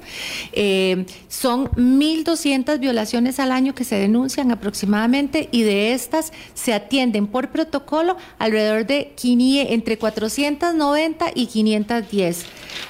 [0.53, 7.28] Eh, son 1.200 violaciones al año que se denuncian aproximadamente y de estas se atienden
[7.28, 12.45] por protocolo alrededor de entre 490 y 510.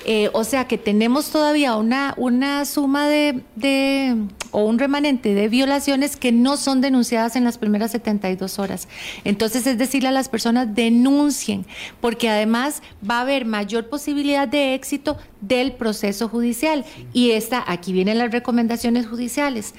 [0.05, 4.15] Eh, o sea que tenemos todavía una, una suma de, de,
[4.51, 8.87] o un remanente de violaciones que no son denunciadas en las primeras 72 horas.
[9.23, 11.65] Entonces, es decirle a las personas, denuncien,
[11.99, 16.85] porque además va a haber mayor posibilidad de éxito del proceso judicial.
[17.13, 19.73] Y esta, aquí vienen las recomendaciones judiciales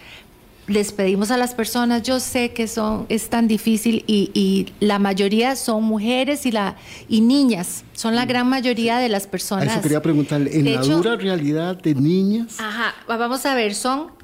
[0.69, 5.57] les pedimos a las personas, yo sé que son, es tan difícil y, la mayoría
[5.57, 6.77] son mujeres y, la,
[7.09, 9.67] y niñas, son la gran mayoría de las personas.
[9.67, 12.59] eso quería preguntarle, ¿en la dura realidad de niñas?
[12.59, 14.22] Ajá, vamos a ver, son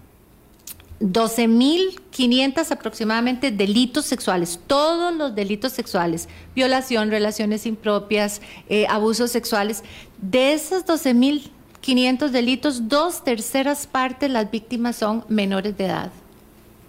[1.01, 9.85] 12.500 aproximadamente delitos sexuales, todos los delitos sexuales, violación, relaciones impropias, eh, abusos sexuales.
[10.21, 16.11] De esos 12.500 delitos, dos terceras partes las víctimas son menores de edad,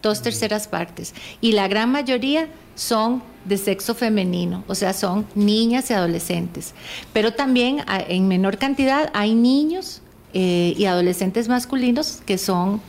[0.02, 1.14] dos terceras partes.
[1.40, 6.74] Y la gran mayoría son de sexo femenino, o sea, son niñas y adolescentes.
[7.14, 10.02] Pero también en menor cantidad hay niños
[10.34, 12.82] eh, y adolescentes masculinos que son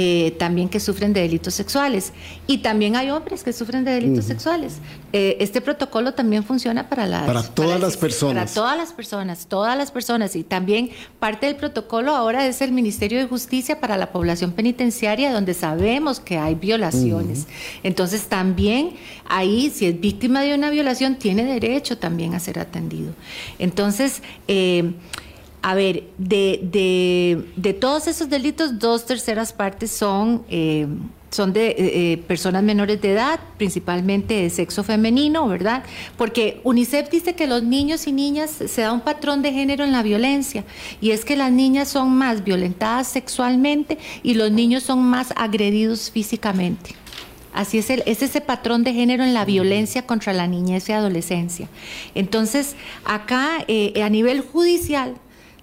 [0.00, 2.12] eh, también que sufren de delitos sexuales.
[2.46, 4.74] Y también hay hombres que sufren de delitos sexuales.
[5.12, 7.26] Eh, este protocolo también funciona para las...
[7.26, 8.44] Para todas las personas.
[8.44, 10.36] Para todas las personas, todas las personas.
[10.36, 15.32] Y también parte del protocolo ahora es el Ministerio de Justicia para la población penitenciaria,
[15.32, 17.48] donde sabemos que hay violaciones.
[17.82, 18.90] Entonces también
[19.28, 23.14] ahí, si es víctima de una violación, tiene derecho también a ser atendido.
[23.58, 24.22] Entonces...
[24.46, 24.92] Eh,
[25.62, 30.86] a ver, de, de, todos esos delitos, dos terceras partes son, eh,
[31.30, 35.82] son de eh, eh, personas menores de edad, principalmente de sexo femenino, ¿verdad?
[36.16, 39.90] Porque UNICEF dice que los niños y niñas se da un patrón de género en
[39.90, 40.64] la violencia,
[41.00, 46.10] y es que las niñas son más violentadas sexualmente y los niños son más agredidos
[46.10, 46.94] físicamente.
[47.52, 50.92] Así es, el, es ese patrón de género en la violencia contra la niñez y
[50.92, 51.68] adolescencia.
[52.14, 55.16] Entonces, acá, a nivel judicial,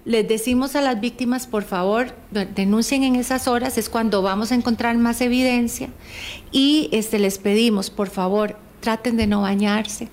[0.06, 4.54] les decimos a las víctimas, por favor, denuncien en esas horas, es cuando vamos a
[4.54, 5.88] encontrar más evidencia.
[6.52, 10.08] Y este, les pedimos, por favor, traten de no bañarse,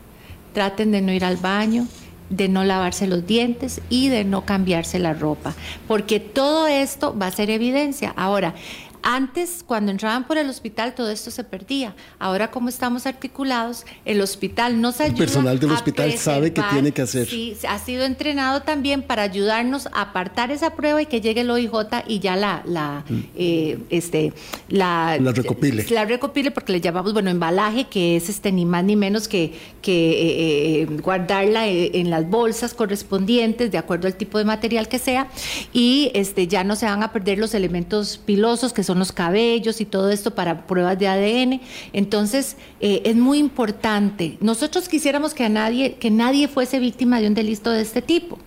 [0.52, 1.88] traten de no ir al baño,
[2.32, 5.54] de no lavarse los dientes y de no cambiarse la ropa,
[5.88, 8.14] porque todo esto va a ser evidencia.
[8.16, 8.56] Ahora,
[9.04, 11.94] antes, cuando entraban por el hospital, todo esto se perdía.
[12.20, 15.14] Ahora, como estamos articulados, el hospital nos ayuda.
[15.14, 17.28] El personal del hospital sabe que tiene que hacer.
[17.28, 21.52] Sí, ha sido entrenado también para ayudarnos a apartar esa prueba y que llegue el
[21.52, 21.72] OIJ
[22.08, 23.20] y ya la, la, mm.
[23.36, 24.34] eh, este,
[24.70, 25.86] la, la recopile.
[25.90, 29.54] La recopile porque le llamamos, bueno, embalaje, que es este ni más ni menos que,
[29.82, 35.00] que eh, eh, guardarla en las bolsas correspondientes de acuerdo al tipo de material que
[35.00, 35.28] sea
[35.74, 39.12] y este, ya no se van a perder los elementos pilosos que son son los
[39.12, 41.62] cabellos y todo esto para pruebas de ADN.
[41.94, 44.38] Entonces, eh, es muy importante.
[44.40, 48.38] Nosotros quisiéramos que, a nadie, que nadie fuese víctima de un delito de este tipo.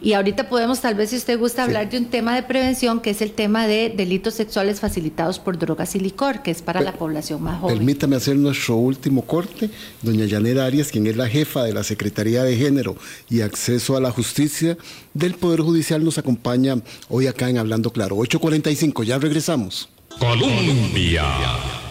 [0.00, 3.10] Y ahorita podemos, tal vez, si usted gusta, hablar de un tema de prevención, que
[3.10, 6.92] es el tema de delitos sexuales facilitados por drogas y licor, que es para la
[6.92, 7.78] población más joven.
[7.78, 9.70] Permítame hacer nuestro último corte.
[10.02, 12.96] Doña Yanela Arias, quien es la jefa de la Secretaría de Género
[13.28, 14.76] y Acceso a la Justicia
[15.14, 16.76] del Poder Judicial, nos acompaña
[17.08, 18.16] hoy acá en Hablando Claro.
[18.16, 19.88] 8.45, ya regresamos.
[20.18, 21.24] Colombia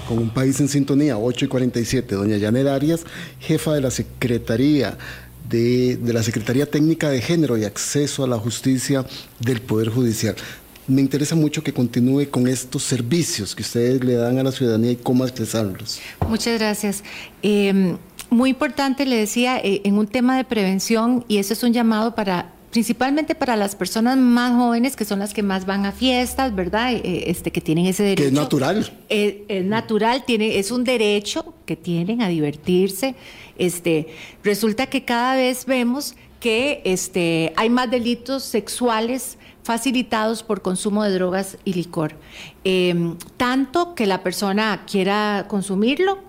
[0.07, 2.15] con un país en sintonía, 8 y 47.
[2.15, 3.05] Doña Yanela Arias,
[3.39, 4.97] jefa de la Secretaría
[5.49, 9.05] de, la Secretaría Técnica de Género y Acceso a la Justicia
[9.39, 10.35] del Poder Judicial.
[10.87, 14.91] Me interesa mucho que continúe con estos servicios que ustedes le dan a la ciudadanía
[14.91, 15.99] y cómo expresarlos.
[16.27, 17.03] Muchas gracias.
[17.41, 17.97] Em,
[18.29, 22.15] muy importante, le decía, eh, en un tema de prevención, y eso es un llamado
[22.15, 26.53] para principalmente para las personas más jóvenes que son las que más van a fiestas,
[26.53, 26.93] ¿verdad?
[26.93, 28.23] Eh, este que tienen ese derecho.
[28.23, 28.91] Que es natural.
[29.09, 33.15] Eh, es natural, tiene, es un derecho que tienen a divertirse.
[33.57, 34.07] Este,
[34.43, 41.11] resulta que cada vez vemos que este, hay más delitos sexuales facilitados por consumo de
[41.13, 42.15] drogas y licor.
[42.63, 46.26] Em, tanto que la persona quiera consumirlo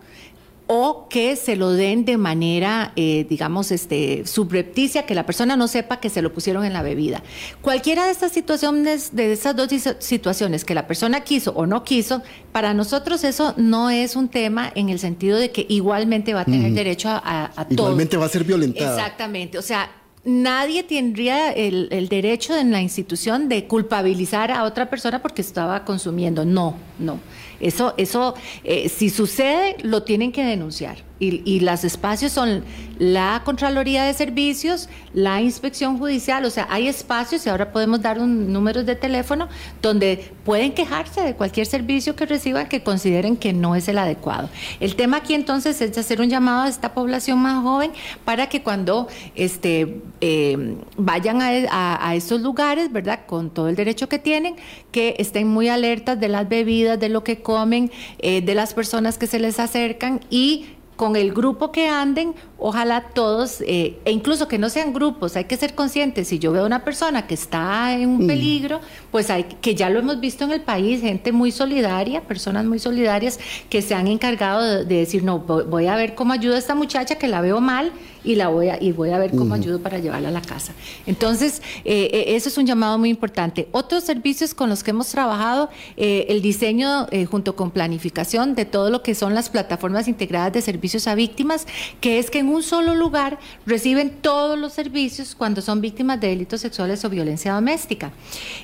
[0.69, 5.66] o que se lo den de manera, eh, digamos, este, subrepticia, que la persona no
[5.66, 7.23] sepa que se lo pusieron en la bebida.
[7.62, 12.23] Cualquiera de estas situaciones, de esas dos situaciones, que la persona quiso o no quiso,
[12.53, 16.45] para nosotros eso no es un tema en el sentido de que igualmente va a
[16.45, 17.66] tener derecho a, todo.
[17.71, 18.95] Igualmente va a ser violentada.
[18.95, 19.91] Exactamente, o sea,
[20.23, 25.87] nadie tendría el, el, derecho en la institución de culpabilizar a otra persona porque estaba
[25.87, 26.45] consumiendo.
[26.45, 27.19] No, no.
[27.61, 28.35] Eso, eso
[28.65, 31.08] eh, si sucede, lo tienen que denunciar.
[31.21, 32.64] Y, y los espacios son
[32.99, 38.19] la Contraloría de Servicios, la Inspección Judicial, o sea, hay espacios y ahora podemos dar
[38.19, 39.49] un número de teléfono
[39.81, 44.49] donde pueden quejarse de cualquier servicio que reciban que consideren que no es el adecuado.
[44.81, 47.93] El tema aquí entonces es hacer un llamado a esta población más joven
[48.25, 53.21] para que cuando este, eh, vayan a, a, estos lugares, ¿verdad?
[53.27, 54.57] Con todo el derecho que tienen,
[54.91, 59.19] que estén muy alertas de las bebidas, de lo que comen, eh, de las personas
[59.19, 60.66] que se les acercan y
[60.99, 65.45] con el grupo que anden, ojalá todos, eh, e incluso que no sean grupos, hay
[65.45, 68.27] que ser conscientes, si yo veo una persona que está en un mm.
[68.27, 68.81] peligro,
[69.13, 72.81] pues hay que ya lo hemos visto en el país, gente muy solidaria, personas muy
[72.81, 73.39] solidarias
[73.71, 77.15] que se han encargado de, decir, no, voy a ver cómo ayuda a esta muchacha
[77.15, 77.93] que la veo mal
[78.25, 80.73] y la voy a, y voy a ver cómo ayudo para llevarla a la casa.
[81.07, 83.69] Entonces, eh, eh, eso es un llamado muy importante.
[83.73, 89.03] Otros servicios con los que hemos trabajado, el diseño junto con planificación de todo lo
[89.03, 91.66] que son las plataformas integradas de servicios a víctimas,
[92.01, 96.29] que es que en un solo lugar reciben todos los servicios cuando son víctimas de
[96.29, 98.12] delitos sexuales o violencia doméstica.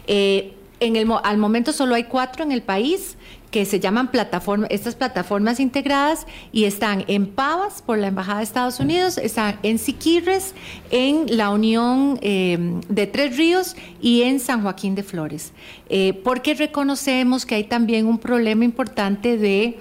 [0.06, 3.16] Eh, en el, al momento solo hay cuatro en el país
[3.54, 8.42] que se llaman plataformas, estas plataformas integradas y están en Pavas por la Embajada de
[8.42, 10.54] Estados Unidos, están en Siquirres,
[10.90, 15.52] en la Unión eh, de Tres Ríos y en San Joaquín de Flores,
[15.88, 19.78] eh, porque reconocemos que hay también un problema importante de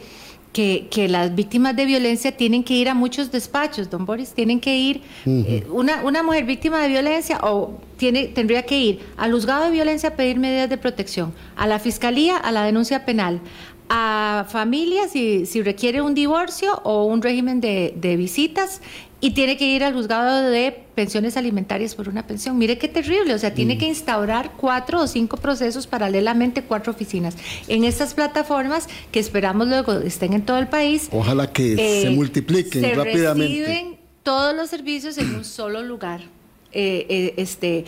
[0.54, 4.60] que, que, las víctimas de violencia tienen que ir a muchos despachos, don Boris, tienen
[4.60, 9.32] que ir, eh, una, una mujer víctima de violencia o tiene, tendría que ir al
[9.32, 13.42] juzgado de violencia a pedir medidas de protección, a la fiscalía a la denuncia penal,
[13.90, 18.82] a familias si, si requiere un divorcio o un régimen de, de visitas
[19.24, 22.58] y tiene que ir al juzgado de pensiones alimentarias por una pensión.
[22.58, 23.78] Mire qué terrible, o sea, tiene mm.
[23.78, 27.38] que instaurar cuatro o cinco procesos paralelamente, cuatro oficinas.
[27.70, 31.08] En estas plataformas que esperamos luego estén en todo el país.
[31.10, 33.66] Ojalá que se eh, multipliquen se rápidamente.
[33.66, 36.20] Reciben todos los servicios en un solo lugar.
[36.74, 37.86] Eh, eh, este,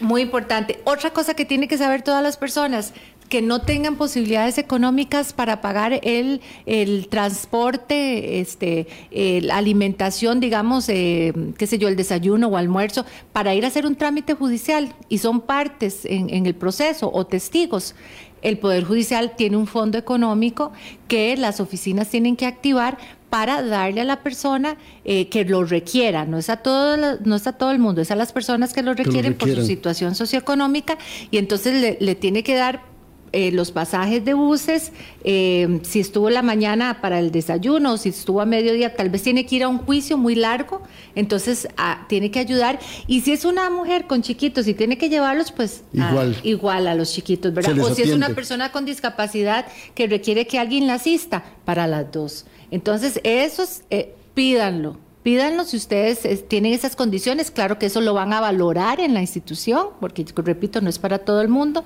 [0.00, 0.80] muy importante.
[0.82, 2.94] Otra cosa que tienen que saber todas las personas,
[3.34, 11.32] que no tengan posibilidades económicas para pagar el, el transporte, este, la alimentación, digamos, eh,
[11.58, 14.94] qué sé yo, el desayuno o almuerzo, para ir a hacer un trámite judicial.
[15.08, 17.96] Y son partes en, en el proceso o testigos.
[18.40, 20.70] El Poder Judicial tiene un fondo económico
[21.08, 22.98] que las oficinas tienen que activar
[23.30, 26.24] para darle a la persona eh, que lo requiera.
[26.24, 28.84] No es, a todo, no es a todo el mundo, es a las personas que
[28.84, 30.98] lo requieren, por su situación socioeconómica
[31.32, 32.93] y entonces le, le tiene que dar
[33.34, 34.92] eh, los pasajes de buses,
[35.24, 39.24] eh, si estuvo la mañana para el desayuno, o si estuvo a mediodía, tal vez
[39.24, 40.82] tiene que ir a un juicio muy largo,
[41.16, 42.78] entonces ah, tiene que ayudar.
[43.08, 46.86] Y si es una mujer con chiquitos y tiene que llevarlos, pues ah, igual, igual
[46.86, 47.76] a los chiquitos, ¿verdad?
[47.80, 49.66] O si es una persona con discapacidad
[49.96, 52.46] que requiere que alguien la asista, para las dos.
[52.70, 57.50] Entonces, eso es, eh, pídanlo pídanlo si ustedes tienen esas condiciones.
[57.50, 61.18] Claro que eso lo van a valorar en la institución, porque repito, no es para
[61.18, 61.82] todo el mundo,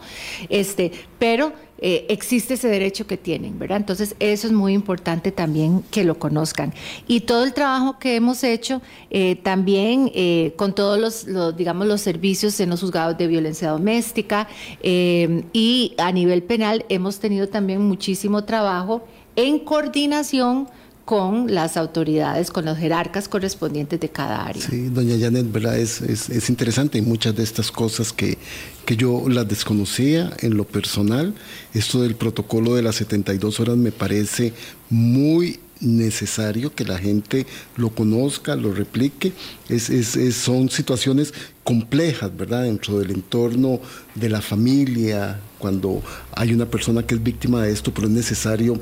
[0.51, 3.76] este, pero eh, existe ese derecho que tienen, ¿verdad?
[3.76, 6.74] Entonces, eso es muy importante también que lo conozcan.
[7.07, 12.01] Y todo el trabajo que hemos hecho eh, también eh, con todos los, digamos, los
[12.01, 14.49] servicios en los juzgados de violencia doméstica
[14.82, 19.05] y a nivel penal hemos tenido también muchísimo trabajo
[19.36, 20.68] en coordinación
[21.09, 24.61] con las autoridades, con los jerarcas correspondientes de cada área.
[24.61, 25.78] Sí, doña Janet, ¿verdad?
[25.78, 28.36] Es, es, interesante y muchas de estas cosas que,
[28.84, 31.32] que, yo las desconocía en lo personal.
[31.72, 34.52] Esto del protocolo de las 72 horas me parece
[34.90, 37.46] muy necesario que la gente
[37.76, 39.32] lo conozca, lo replique.
[39.70, 39.90] Es,
[40.36, 41.32] son situaciones
[41.64, 42.64] complejas, ¿verdad?
[42.64, 43.80] Dentro del entorno
[44.14, 46.02] de la familia, cuando
[46.32, 48.78] hay una persona que es víctima de esto, pero es necesario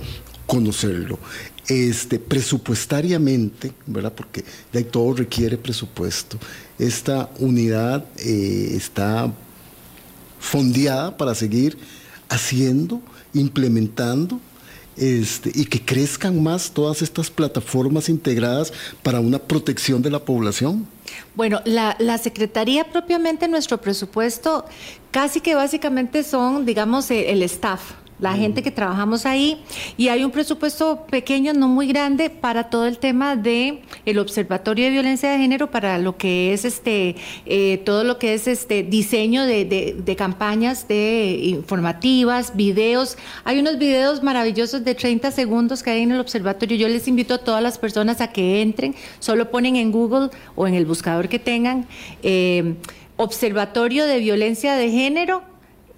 [0.49, 1.21] conocerlo.
[1.69, 4.13] Este, presupuestariamente, ¿verdad?
[4.13, 6.39] Porque de todo requiere presupuesto.
[6.79, 9.33] Esta unidad eh, está
[10.39, 11.77] fondeada para seguir
[12.29, 13.03] haciendo,
[13.35, 14.41] implementando
[14.97, 20.87] este, y que crezcan más todas estas plataformas integradas para una protección de la población?
[21.35, 24.65] Bueno, la, Secretaría propiamente, nuestro presupuesto,
[25.11, 29.63] casi que básicamente son, digamos, el staff, la gente que trabajamos ahí
[29.97, 34.87] y hay un presupuesto pequeño, no muy grande, para todo el tema de el observatorio
[34.87, 38.83] de violencia de género, para lo que es este eh, todo lo que es este
[38.83, 43.19] diseño de, de, campañas de informativas, videos.
[43.45, 46.77] Hay unos videos maravillosos de 30 segundos que hay en el observatorio.
[46.77, 50.67] Yo les invito a todas las personas a que entren, solo ponen en Google o
[50.67, 51.87] en el buscador que tengan.
[52.23, 52.75] Eh,
[53.19, 55.43] Observatorio de Violencia de Género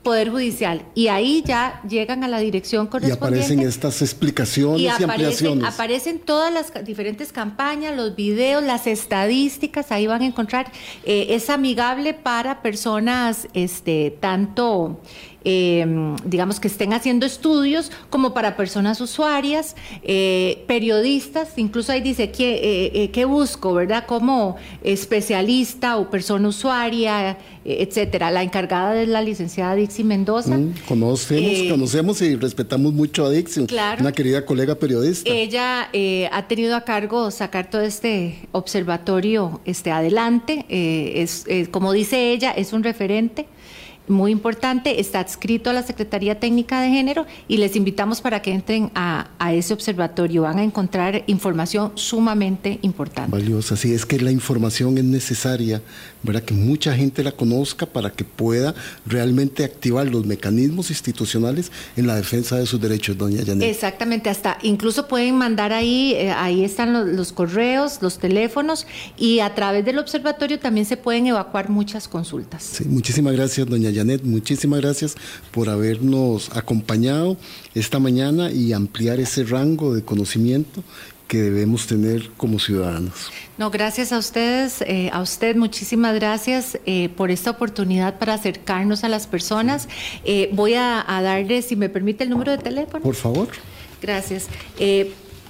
[0.02, 0.82] Poder Judicial.
[0.94, 3.36] Y ahí ya llegan a la dirección correspondiente.
[3.36, 5.64] Y aparecen estas explicaciones y, ampliaciones.
[5.66, 10.70] Aparecen todas las diferentes campañas, los videos, las estadísticas, ahí van a encontrar.
[11.04, 15.00] Eh, es amigable para personas este, tanto
[15.44, 22.32] Em, digamos, que estén haciendo estudios como para personas usuarias, eh, periodistas, incluso ahí dice
[22.32, 24.04] que, eh, eh, ¿qué busco, verdad?
[24.04, 28.32] Como especialista o persona usuaria, etcétera.
[28.32, 30.58] La encargada es la licenciada Dixie Mendoza.
[30.58, 33.64] Mm, conocemos, conocemos y respetamos mucho a Dixie,
[34.00, 35.30] una querida colega periodista.
[35.30, 35.88] Ella
[36.32, 40.66] ha tenido a cargo sacar todo este observatorio este, adelante.
[40.68, 43.46] es, como dice ella, es un referente
[44.08, 48.52] muy importante, está adscrito a la Secretaría Técnica de Género y les invitamos para que
[48.52, 50.42] entren a, ese observatorio.
[50.42, 53.30] Van a encontrar información sumamente importante.
[53.30, 55.82] Valiosa, sí, es que la información es necesaria,
[56.22, 56.42] ¿verdad?
[56.42, 58.74] Que mucha gente la conozca para que pueda
[59.06, 63.68] realmente activar los mecanismos institucionales en la defensa de sus derechos, doña Janet.
[63.68, 69.40] Exactamente, hasta incluso pueden mandar ahí, eh, ahí están los, los correos, los teléfonos y
[69.40, 72.62] a través del observatorio también se pueden evacuar muchas consultas.
[72.62, 73.98] Sí, muchísimas gracias, doña Janet.
[73.98, 75.16] Janet, muchísimas gracias
[75.50, 77.36] por habernos acompañado
[77.74, 80.82] esta mañana y ampliar ese rango de conocimiento
[81.28, 83.30] que debemos tener como ciudadanos.
[83.58, 89.04] No, gracias a ustedes, eh, a usted muchísimas gracias eh, por esta oportunidad para acercarnos
[89.04, 89.88] a las personas.
[90.24, 93.04] Eh, voy a, a, darle, si me permite, el número de teléfono.
[93.04, 93.48] Por favor.
[94.00, 94.48] Gracias.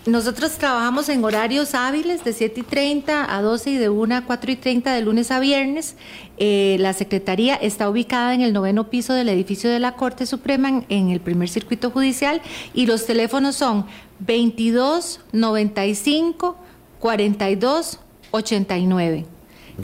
[0.08, 4.20] Nosotros trabajamos en horarios hábiles de 7 y 30 a 12 y de 1 a
[4.22, 5.96] 4 y 30 de lunes a viernes.
[6.38, 10.82] Eh, la Secretaría está ubicada en el noveno piso del edificio de la Corte Suprema
[10.88, 12.40] en, el primer circuito judicial
[12.72, 13.84] y los teléfonos son
[14.20, 16.56] 22 95
[17.00, 17.98] 42
[18.30, 19.26] 89.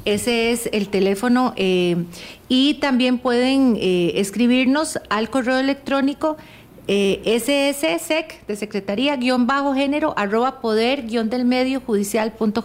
[0.07, 2.03] Ese es el teléfono eh,
[2.49, 6.39] y también pueden eh, escribirnos al correo electrónico
[6.87, 12.65] eh, SSSEC de Secretaría guion bajo género arroba poder guion del medio judicial punto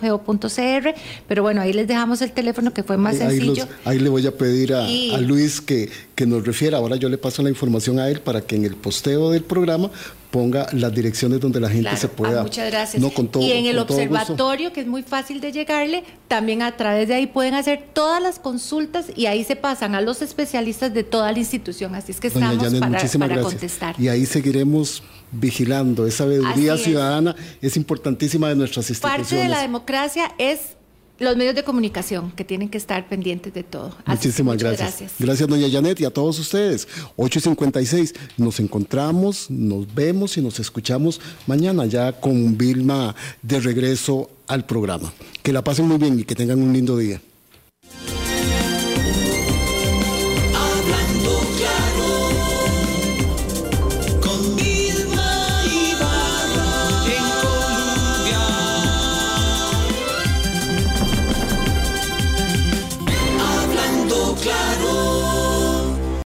[1.27, 3.67] pero bueno ahí les dejamos el teléfono que fue más sencillo.
[3.85, 6.77] ahí, le voy a pedir a, a, Luis que, que nos refiera.
[6.77, 9.89] Ahora yo le paso la información a él para que en el posteo del programa
[10.31, 12.43] ponga las direcciones donde la gente se ah, pueda.
[12.43, 13.03] muchas gracias.
[13.39, 17.27] y en el observatorio, que es muy fácil de llegarle, también a través de ahí
[17.27, 21.39] pueden hacer todas las consultas y ahí se pasan a los especialistas de toda la
[21.39, 21.95] institución.
[21.95, 22.73] Así es que estamos
[23.19, 23.95] para, contestar.
[23.99, 26.05] Y ahí seguiremos vigilando.
[26.05, 29.27] Esa sabiduría ciudadana es importantísima de nuestras instituciones.
[29.27, 30.78] Parte de la democracia es
[31.19, 33.95] los medios de comunicación que tienen que estar pendientes de todo.
[34.05, 35.13] Muchísimas gracias.
[35.19, 35.49] gracias.
[35.49, 36.87] doña Janet, y a todos ustedes.
[37.17, 44.65] 8.56, nos encontramos, nos vemos y nos escuchamos mañana ya con Vilma de regreso al
[44.65, 45.13] programa.
[45.43, 47.21] Que la pasen muy bien y que tengan un lindo día.